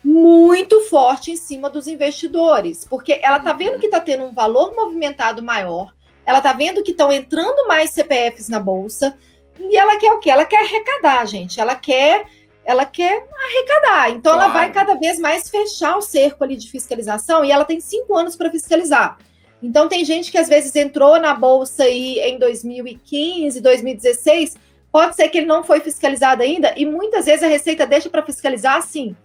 muito 0.03 0.81
forte 0.81 1.31
em 1.31 1.35
cima 1.35 1.67
dos 1.67 1.87
investidores, 1.87 2.85
porque 2.85 3.19
ela 3.23 3.37
está 3.37 3.53
vendo 3.53 3.79
que 3.79 3.87
está 3.87 3.99
tendo 3.99 4.25
um 4.25 4.33
valor 4.33 4.75
movimentado 4.75 5.41
maior, 5.41 5.95
ela 6.23 6.37
está 6.37 6.53
vendo 6.53 6.83
que 6.83 6.91
estão 6.91 7.11
entrando 7.11 7.67
mais 7.67 7.89
CPFs 7.89 8.47
na 8.47 8.59
bolsa, 8.59 9.17
e 9.59 9.75
ela 9.75 9.97
quer 9.97 10.11
o 10.11 10.19
quê? 10.19 10.29
Ela 10.29 10.45
quer 10.45 10.63
arrecadar, 10.63 11.25
gente. 11.25 11.59
Ela 11.59 11.75
quer, 11.75 12.27
ela 12.65 12.85
quer 12.85 13.25
arrecadar. 13.33 14.09
Então 14.09 14.33
claro. 14.33 14.49
ela 14.49 14.53
vai 14.53 14.71
cada 14.71 14.95
vez 14.95 15.19
mais 15.19 15.49
fechar 15.49 15.97
o 15.97 16.01
cerco 16.01 16.43
ali 16.43 16.55
de 16.55 16.69
fiscalização 16.69 17.45
e 17.45 17.51
ela 17.51 17.63
tem 17.63 17.79
cinco 17.79 18.15
anos 18.15 18.35
para 18.35 18.49
fiscalizar. 18.49 19.17
Então 19.61 19.87
tem 19.87 20.03
gente 20.03 20.31
que 20.31 20.37
às 20.37 20.49
vezes 20.49 20.75
entrou 20.75 21.19
na 21.19 21.33
bolsa 21.33 21.83
aí 21.83 22.19
em 22.19 22.37
2015, 22.37 23.61
2016, 23.61 24.57
pode 24.91 25.15
ser 25.15 25.29
que 25.29 25.37
ele 25.37 25.47
não 25.47 25.63
foi 25.63 25.79
fiscalizado 25.79 26.43
ainda 26.43 26.73
e 26.75 26.85
muitas 26.85 27.25
vezes 27.25 27.43
a 27.43 27.47
Receita 27.47 27.85
deixa 27.85 28.09
para 28.09 28.23
fiscalizar 28.23 28.75
assim, 28.75 29.15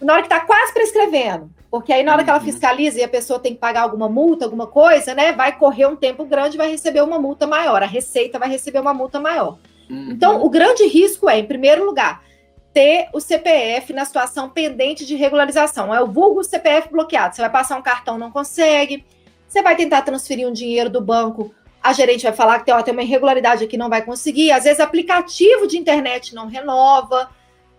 na 0.00 0.14
hora 0.14 0.22
que 0.22 0.32
está 0.32 0.40
quase 0.40 0.72
prescrevendo. 0.72 1.50
Porque 1.70 1.90
aí, 1.90 2.02
na 2.02 2.12
hora 2.12 2.22
que 2.22 2.28
ela 2.28 2.38
uhum. 2.38 2.44
fiscaliza 2.44 3.00
e 3.00 3.02
a 3.02 3.08
pessoa 3.08 3.38
tem 3.38 3.54
que 3.54 3.58
pagar 3.58 3.80
alguma 3.80 4.06
multa, 4.06 4.44
alguma 4.44 4.66
coisa, 4.66 5.14
né? 5.14 5.32
Vai 5.32 5.56
correr 5.56 5.86
um 5.86 5.96
tempo 5.96 6.26
grande 6.26 6.56
e 6.56 6.58
vai 6.58 6.70
receber 6.70 7.02
uma 7.02 7.18
multa 7.18 7.46
maior. 7.46 7.82
A 7.82 7.86
Receita 7.86 8.38
vai 8.38 8.50
receber 8.50 8.78
uma 8.78 8.92
multa 8.92 9.18
maior. 9.18 9.56
Uhum. 9.88 10.10
Então, 10.10 10.44
o 10.44 10.50
grande 10.50 10.86
risco 10.86 11.30
é, 11.30 11.38
em 11.38 11.46
primeiro 11.46 11.82
lugar, 11.82 12.22
ter 12.72 13.08
o 13.12 13.20
CPF 13.20 13.92
na 13.92 14.04
situação 14.04 14.48
pendente 14.48 15.04
de 15.04 15.14
regularização. 15.14 15.94
É 15.94 16.00
o 16.00 16.06
vulgo 16.06 16.42
CPF 16.42 16.88
bloqueado. 16.90 17.34
Você 17.34 17.42
vai 17.42 17.50
passar 17.50 17.78
um 17.78 17.82
cartão, 17.82 18.18
não 18.18 18.30
consegue. 18.30 19.04
Você 19.46 19.62
vai 19.62 19.76
tentar 19.76 20.02
transferir 20.02 20.48
um 20.48 20.52
dinheiro 20.52 20.88
do 20.88 21.00
banco, 21.00 21.54
a 21.82 21.92
gerente 21.92 22.22
vai 22.22 22.32
falar 22.32 22.60
que 22.60 22.66
tem, 22.66 22.74
ó, 22.74 22.80
tem 22.80 22.92
uma 22.92 23.02
irregularidade 23.02 23.64
aqui, 23.64 23.76
não 23.76 23.90
vai 23.90 24.02
conseguir. 24.02 24.52
Às 24.52 24.64
vezes, 24.64 24.80
aplicativo 24.80 25.66
de 25.66 25.76
internet 25.76 26.34
não 26.34 26.46
renova. 26.46 27.28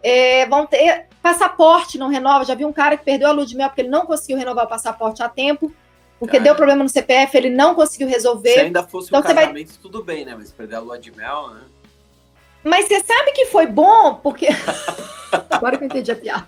É, 0.04 0.46
vão 0.48 0.68
ter 0.68 1.08
passaporte 1.22 1.98
não 1.98 2.10
renova. 2.10 2.44
Já 2.44 2.54
vi 2.54 2.66
um 2.66 2.74
cara 2.74 2.98
que 2.98 3.06
perdeu 3.06 3.30
a 3.30 3.32
luz 3.32 3.50
de 3.50 3.56
mel 3.56 3.70
porque 3.70 3.82
ele 3.82 3.90
não 3.90 4.06
conseguiu 4.06 4.38
renovar 4.38 4.66
o 4.66 4.68
passaporte 4.68 5.24
a 5.24 5.30
tempo, 5.30 5.72
porque 6.20 6.40
deu 6.40 6.54
problema 6.54 6.84
no 6.84 6.90
CPF, 6.90 7.38
ele 7.38 7.50
não 7.50 7.74
conseguiu 7.74 8.08
resolver. 8.08 8.54
Se 8.54 8.60
ainda 8.60 8.84
fosse 8.84 9.08
então, 9.08 9.22
o 9.22 9.24
casamento, 9.24 9.70
vai... 9.70 9.78
tudo 9.82 10.04
bem, 10.04 10.26
né? 10.26 10.36
Mas 10.38 10.52
perder 10.52 10.76
a 10.76 10.80
lua 10.80 11.00
de 11.00 11.12
mel, 11.16 11.52
né? 11.52 11.62
Mas 12.64 12.88
você 12.88 13.00
sabe 13.02 13.32
que 13.32 13.48
foi 13.48 13.68
bom, 13.68 14.16
porque. 14.16 14.48
Agora 15.50 15.78
que 15.78 15.84
eu 15.84 15.88
entendi 15.88 16.12
a 16.12 16.16
piada. 16.16 16.48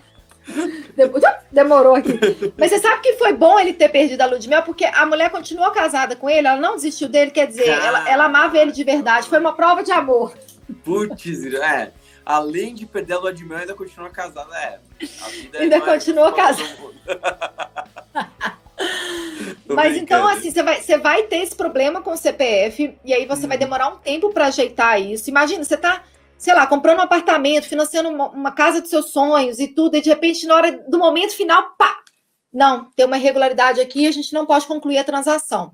Demorou 1.51 1.95
aqui. 1.95 2.19
Mas 2.57 2.69
você 2.71 2.79
sabe 2.79 3.01
que 3.01 3.13
foi 3.13 3.33
bom 3.33 3.59
ele 3.59 3.73
ter 3.73 3.89
perdido 3.89 4.21
a 4.21 4.25
lua 4.27 4.37
de 4.37 4.47
mel, 4.47 4.61
porque 4.61 4.85
a 4.85 5.05
mulher 5.05 5.29
continuou 5.31 5.71
casada 5.71 6.15
com 6.15 6.29
ele, 6.29 6.47
ela 6.47 6.59
não 6.59 6.75
desistiu 6.75 7.09
dele, 7.09 7.31
quer 7.31 7.47
dizer, 7.47 7.67
ela, 7.67 8.07
ela 8.07 8.25
amava 8.25 8.57
ele 8.57 8.71
de 8.71 8.83
verdade. 8.83 9.27
Foi 9.27 9.39
uma 9.39 9.53
prova 9.53 9.83
de 9.83 9.91
amor. 9.91 10.33
Putz, 10.83 11.45
é 11.55 11.91
além 12.25 12.73
de 12.73 12.85
perder 12.85 13.13
a 13.13 13.19
lua 13.19 13.33
de 13.33 13.45
mel, 13.45 13.59
ainda 13.59 13.75
continua 13.75 14.09
casada. 14.09 14.55
É, 14.57 14.79
ainda 15.59 15.75
é 15.75 15.81
continua 15.81 16.33
casada. 16.33 16.69
Mas 19.75 19.97
então, 19.97 20.27
assim, 20.27 20.51
você 20.51 20.63
vai, 20.63 20.81
você 20.81 20.97
vai 20.97 21.23
ter 21.23 21.37
esse 21.37 21.55
problema 21.55 22.01
com 22.01 22.11
o 22.11 22.17
CPF, 22.17 22.97
e 23.03 23.13
aí 23.13 23.25
você 23.25 23.45
hum. 23.45 23.47
vai 23.47 23.57
uhum. 23.57 23.63
demorar 23.63 23.87
um 23.89 23.97
tempo 23.97 24.31
para 24.31 24.47
ajeitar 24.47 25.01
isso. 25.01 25.29
Imagina, 25.29 25.63
você 25.63 25.77
tá, 25.77 26.03
sei 26.37 26.53
lá, 26.53 26.65
comprando 26.67 26.99
um 26.99 27.03
apartamento, 27.03 27.67
financiando 27.67 28.09
uma, 28.09 28.29
uma, 28.29 28.51
casa 28.51 28.81
dos 28.81 28.89
seus 28.89 29.11
sonhos 29.11 29.59
e 29.59 29.67
tudo, 29.67 29.97
e 29.97 30.01
de 30.01 30.09
repente, 30.09 30.47
na 30.47 30.55
hora 30.55 30.71
do 30.87 30.97
momento 30.97 31.35
final, 31.35 31.75
pá! 31.77 32.05
não, 32.55 32.85
tem 32.95 33.05
uma 33.05 33.17
irregularidade 33.17 33.81
aqui, 33.81 34.07
a 34.07 34.11
gente 34.11 34.33
não 34.33 34.45
pode 34.45 34.65
concluir 34.65 34.97
a 34.97 35.03
transação. 35.03 35.73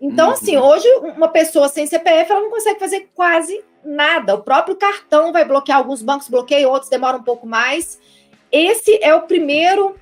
Então, 0.00 0.30
assim, 0.30 0.56
uhum. 0.56 0.72
assim, 0.72 0.88
hoje 0.88 1.14
uma 1.16 1.26
pessoa 1.26 1.68
sem 1.68 1.88
CPF 1.88 2.30
ela 2.30 2.40
não 2.40 2.50
consegue 2.50 2.78
fazer 2.78 3.10
quase 3.12 3.62
nada. 3.84 4.36
O 4.36 4.42
próprio 4.42 4.76
cartão 4.76 5.32
vai 5.32 5.44
bloquear, 5.44 5.78
alguns 5.78 6.00
bancos 6.00 6.28
bloqueiam, 6.28 6.70
outros 6.70 6.88
demoram 6.88 7.18
um 7.18 7.24
pouco 7.24 7.48
mais. 7.48 7.98
Esse 8.52 8.96
é 9.02 9.12
o 9.12 9.22
primeiro, 9.22 9.96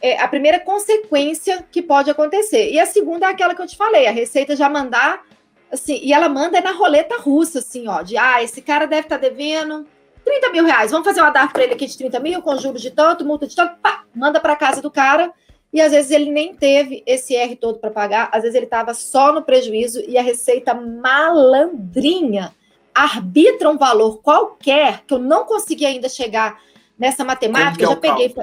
é, 0.00 0.20
a 0.20 0.28
primeira 0.28 0.60
consequência 0.60 1.64
que 1.70 1.82
pode 1.82 2.10
acontecer. 2.10 2.70
E 2.70 2.78
a 2.78 2.86
segunda 2.86 3.26
é 3.26 3.30
aquela 3.30 3.54
que 3.54 3.62
eu 3.62 3.66
te 3.66 3.76
falei, 3.76 4.06
a 4.06 4.12
Receita 4.12 4.56
já 4.56 4.68
mandar, 4.68 5.24
assim, 5.70 6.00
e 6.02 6.12
ela 6.12 6.28
manda 6.28 6.60
na 6.60 6.72
roleta 6.72 7.16
russa, 7.18 7.58
assim, 7.58 7.88
ó, 7.88 8.02
de 8.02 8.16
ah, 8.16 8.42
esse 8.42 8.62
cara 8.62 8.86
deve 8.86 9.02
estar 9.02 9.18
tá 9.18 9.28
devendo 9.28 9.86
30 10.24 10.50
mil 10.50 10.64
reais, 10.64 10.90
vamos 10.90 11.06
fazer 11.06 11.20
uma 11.20 11.30
DARF 11.30 11.52
para 11.52 11.64
ele 11.64 11.74
aqui 11.74 11.86
de 11.86 11.96
30 11.96 12.20
mil, 12.20 12.42
com 12.42 12.56
juros 12.58 12.82
de 12.82 12.90
tanto, 12.90 13.24
multa 13.24 13.46
de 13.46 13.56
tanto, 13.56 13.76
pá, 13.80 14.04
manda 14.14 14.38
para 14.38 14.56
casa 14.56 14.82
do 14.82 14.90
cara 14.90 15.32
e 15.72 15.80
às 15.80 15.92
vezes 15.92 16.10
ele 16.10 16.30
nem 16.30 16.54
teve 16.54 17.02
esse 17.06 17.34
R 17.34 17.56
todo 17.56 17.78
para 17.78 17.90
pagar, 17.90 18.30
às 18.32 18.42
vezes 18.42 18.54
ele 18.54 18.64
estava 18.64 18.94
só 18.94 19.32
no 19.32 19.42
prejuízo 19.42 20.02
e 20.06 20.16
a 20.16 20.22
receita 20.22 20.74
malandrinha 20.74 22.54
arbitra 22.94 23.70
um 23.70 23.78
valor 23.78 24.20
qualquer 24.22 25.04
que 25.06 25.14
eu 25.14 25.18
não 25.18 25.44
consegui 25.44 25.86
ainda 25.86 26.08
chegar 26.08 26.60
nessa 26.98 27.24
matemática, 27.24 27.84
eu 27.84 27.90
é 27.90 27.94
já 27.94 28.00
peguei. 28.00 28.34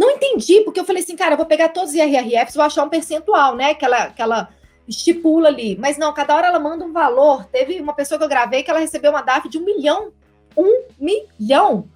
Não 0.00 0.12
entendi, 0.12 0.62
porque 0.62 0.80
eu 0.80 0.84
falei 0.84 1.02
assim, 1.02 1.14
cara, 1.14 1.34
eu 1.34 1.36
vou 1.36 1.44
pegar 1.44 1.68
todos 1.68 1.90
os 1.90 1.94
IRRFs, 1.94 2.54
vou 2.54 2.64
achar 2.64 2.82
um 2.82 2.88
percentual, 2.88 3.54
né? 3.54 3.74
Que 3.74 3.84
ela, 3.84 4.06
que 4.08 4.22
ela 4.22 4.48
estipula 4.88 5.48
ali. 5.48 5.76
Mas 5.78 5.98
não, 5.98 6.14
cada 6.14 6.34
hora 6.34 6.46
ela 6.46 6.58
manda 6.58 6.82
um 6.82 6.92
valor. 6.92 7.44
Teve 7.52 7.78
uma 7.78 7.92
pessoa 7.92 8.18
que 8.18 8.24
eu 8.24 8.28
gravei 8.28 8.62
que 8.62 8.70
ela 8.70 8.80
recebeu 8.80 9.10
uma 9.10 9.20
DAF 9.20 9.46
de 9.50 9.58
um 9.58 9.64
milhão. 9.64 10.10
Um 10.56 10.84
milhão! 10.98 11.86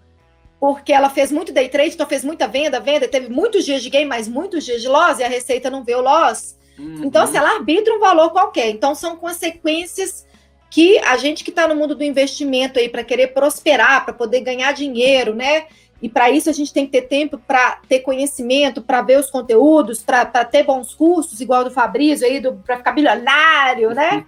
porque 0.65 0.95
ela 0.95 1.11
fez 1.11 1.31
muito 1.31 1.53
day 1.53 1.69
trade, 1.69 1.95
então 1.95 2.07
fez 2.07 2.25
muita 2.25 2.49
venda, 2.49 2.81
venda, 2.81 3.07
teve 3.07 3.29
muitos 3.29 3.67
dias 3.67 3.83
de 3.83 3.91
gain, 3.91 4.07
mas 4.07 4.27
muitos 4.27 4.65
dias 4.65 4.81
de 4.81 4.89
loss, 4.89 5.19
e 5.19 5.23
a 5.23 5.29
receita 5.29 5.69
não 5.69 5.85
vê 5.85 5.95
o 5.95 6.01
loss. 6.01 6.57
Uhum. 6.79 7.05
Então, 7.05 7.23
assim, 7.23 7.37
ela 7.37 7.57
arbitra 7.57 7.95
um 7.95 8.01
valor 8.01 8.31
qualquer. 8.31 8.71
Então, 8.71 8.95
são 8.95 9.15
consequências 9.15 10.27
que 10.71 10.99
a 11.01 11.19
gente 11.19 11.45
que 11.45 11.51
está 11.51 11.69
no 11.69 11.77
mundo 11.77 11.95
do 11.95 12.03
investimento 12.03 12.79
aí, 12.79 12.89
para 12.89 13.05
querer 13.05 13.35
prosperar, 13.35 14.07
para 14.07 14.15
poder 14.15 14.41
ganhar 14.41 14.73
dinheiro, 14.73 15.35
né? 15.35 15.67
E 16.05 16.09
para 16.11 16.29
isso 16.29 16.51
a 16.51 16.53
gente 16.53 16.71
tem 16.71 16.85
que 16.85 16.93
ter 16.93 17.09
tempo 17.09 17.39
para 17.39 17.79
ter 17.89 18.01
conhecimento, 18.01 18.83
para 18.83 19.01
ver 19.01 19.19
os 19.19 19.31
conteúdos, 19.31 20.03
para 20.03 20.45
ter 20.45 20.63
bons 20.63 20.95
cursos, 20.95 21.41
igual 21.41 21.65
do 21.65 21.71
Fabrício 21.71 22.27
aí, 22.27 22.43
para 22.63 22.77
ficar 22.77 22.93
bilionário, 22.93 23.95
né? 23.95 24.23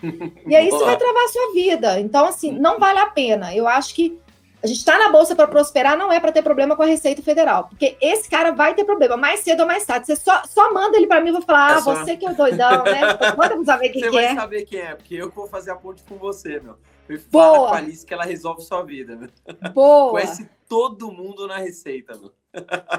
E 0.47 0.57
aí 0.57 0.69
isso 0.69 0.83
vai 0.83 0.97
travar 0.97 1.25
a 1.25 1.29
sua 1.29 1.53
vida. 1.53 2.01
Então, 2.01 2.25
assim, 2.25 2.51
não 2.51 2.79
vale 2.79 2.99
a 2.99 3.09
pena. 3.09 3.55
Eu 3.55 3.69
acho 3.69 3.95
que 3.95 4.19
a 4.63 4.67
gente 4.67 4.79
está 4.79 4.99
na 4.99 5.11
bolsa 5.11 5.37
para 5.37 5.47
prosperar, 5.47 5.99
não 5.99 6.11
é 6.11 6.19
para 6.19 6.33
ter 6.33 6.41
problema 6.41 6.75
com 6.75 6.83
a 6.83 6.87
Receita 6.87 7.21
Federal, 7.21 7.65
porque 7.69 7.99
esse 8.01 8.27
cara 8.27 8.53
vai 8.53 8.75
ter 8.75 8.85
problema 8.85 9.15
mais 9.15 9.41
cedo 9.41 9.61
ou 9.61 9.67
mais 9.67 9.85
tarde. 9.85 10.07
Você 10.07 10.17
só, 10.17 10.45
só 10.47 10.73
manda 10.73 10.97
ele 10.97 11.07
para 11.07 11.21
mim 11.21 11.29
e 11.29 11.33
vou 11.33 11.43
falar, 11.43 11.73
é 11.73 11.75
ah, 11.75 11.81
só... 11.83 11.95
você 11.95 12.17
que 12.17 12.25
é 12.25 12.31
o 12.31 12.35
doidão, 12.35 12.85
né? 12.85 13.03
Manda 13.37 13.55
pra 13.55 13.65
saber 13.67 13.91
quem 13.93 14.01
você 14.01 14.11
que 14.11 14.17
é. 14.17 14.29
Você 14.29 14.35
vai 14.35 14.35
saber 14.35 14.65
quem 14.65 14.81
é, 14.81 14.95
porque 14.95 15.15
eu 15.15 15.31
vou 15.31 15.47
fazer 15.47 15.73
a 15.73 15.77
ponte 15.77 16.03
com 16.05 16.17
você, 16.17 16.59
meu. 16.59 16.79
Me 17.09 17.19
fala 17.19 17.59
Boa. 17.59 17.69
com 17.69 17.75
a 17.75 17.79
Alice 17.79 18.05
que 18.05 18.15
ela 18.15 18.25
resolve 18.25 18.63
sua 18.63 18.83
vida, 18.83 19.17
meu. 19.17 19.29
Boa. 19.73 20.11
Conhece 20.11 20.49
todo 20.69 21.11
mundo 21.11 21.47
na 21.47 21.59
Receita, 21.59 22.17
meu. 22.19 22.33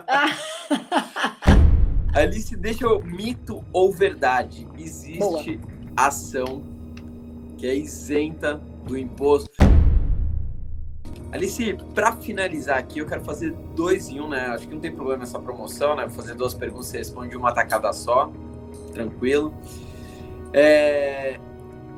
Ah. 0.07 0.27
Alice, 2.13 2.55
deixa 2.55 2.85
eu 2.85 3.03
mito 3.03 3.63
ou 3.73 3.91
verdade. 3.91 4.67
Existe 4.77 5.19
Boa. 5.19 5.43
ação 5.95 6.63
que 7.57 7.67
é 7.67 7.75
isenta 7.75 8.55
do 8.85 8.97
imposto 8.97 9.57
Alice, 11.31 11.77
para 11.93 12.13
finalizar 12.13 12.77
aqui, 12.77 12.99
eu 12.99 13.05
quero 13.05 13.21
fazer 13.21 13.51
dois 13.75 14.07
em 14.07 14.21
um, 14.21 14.29
né? 14.29 14.47
Acho 14.47 14.67
que 14.67 14.73
não 14.73 14.79
tem 14.79 14.91
problema 14.91 15.23
essa 15.23 15.39
promoção, 15.39 15.95
né? 15.95 16.05
Vou 16.05 16.15
fazer 16.15 16.33
duas 16.35 16.53
perguntas, 16.53 16.87
você 16.87 16.99
responde 16.99 17.35
uma 17.35 17.51
tacada 17.51 17.91
só, 17.91 18.31
tranquilo. 18.93 19.53
É... 20.53 21.37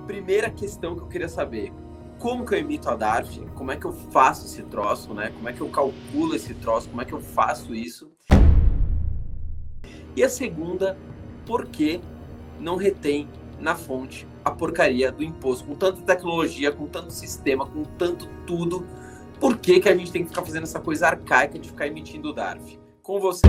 Primeira 0.08 0.50
questão 0.50 0.96
que 0.96 1.04
eu 1.04 1.08
queria 1.08 1.30
saber: 1.30 1.72
como 2.20 2.46
que 2.46 2.54
eu 2.54 2.60
emito 2.60 2.90
a 2.90 2.96
DARF? 2.96 3.40
Como 3.56 3.72
é 3.72 3.78
que 3.78 3.86
eu 3.86 3.94
faço 3.94 4.46
esse 4.46 4.62
troço, 4.64 5.14
né? 5.14 5.32
Como 5.36 5.48
é 5.48 5.54
que 5.54 5.62
eu 5.62 5.70
calculo 5.70 6.36
esse 6.36 6.54
troço? 6.54 6.90
Como 6.90 7.02
é 7.02 7.06
que 7.06 7.14
eu 7.14 7.22
faço 7.22 7.74
isso? 7.74 8.12
E 10.16 10.24
a 10.24 10.30
segunda, 10.30 10.98
por 11.46 11.68
que 11.68 12.02
não 12.60 12.76
retém 12.76 13.28
na 13.58 13.76
fonte 13.76 14.28
a 14.44 14.52
porcaria 14.52 15.12
do 15.12 15.24
imposto? 15.24 15.66
Com 15.66 15.76
tanta 15.76 16.02
tecnologia, 16.02 16.72
com 16.72 16.88
tanto 16.88 17.14
sistema, 17.14 17.66
com 17.66 17.84
tanto 17.84 18.28
tudo 18.46 18.86
por 19.40 19.58
que, 19.58 19.80
que 19.80 19.88
a 19.88 19.96
gente 19.96 20.12
tem 20.12 20.24
que 20.24 20.30
ficar 20.30 20.44
fazendo 20.44 20.64
essa 20.64 20.82
coisa 20.82 21.08
arcaica 21.08 21.58
de 21.58 21.70
ficar 21.70 21.88
emitindo 21.88 22.34
DARF? 22.34 22.78
Com 23.02 23.22
você. 23.22 23.48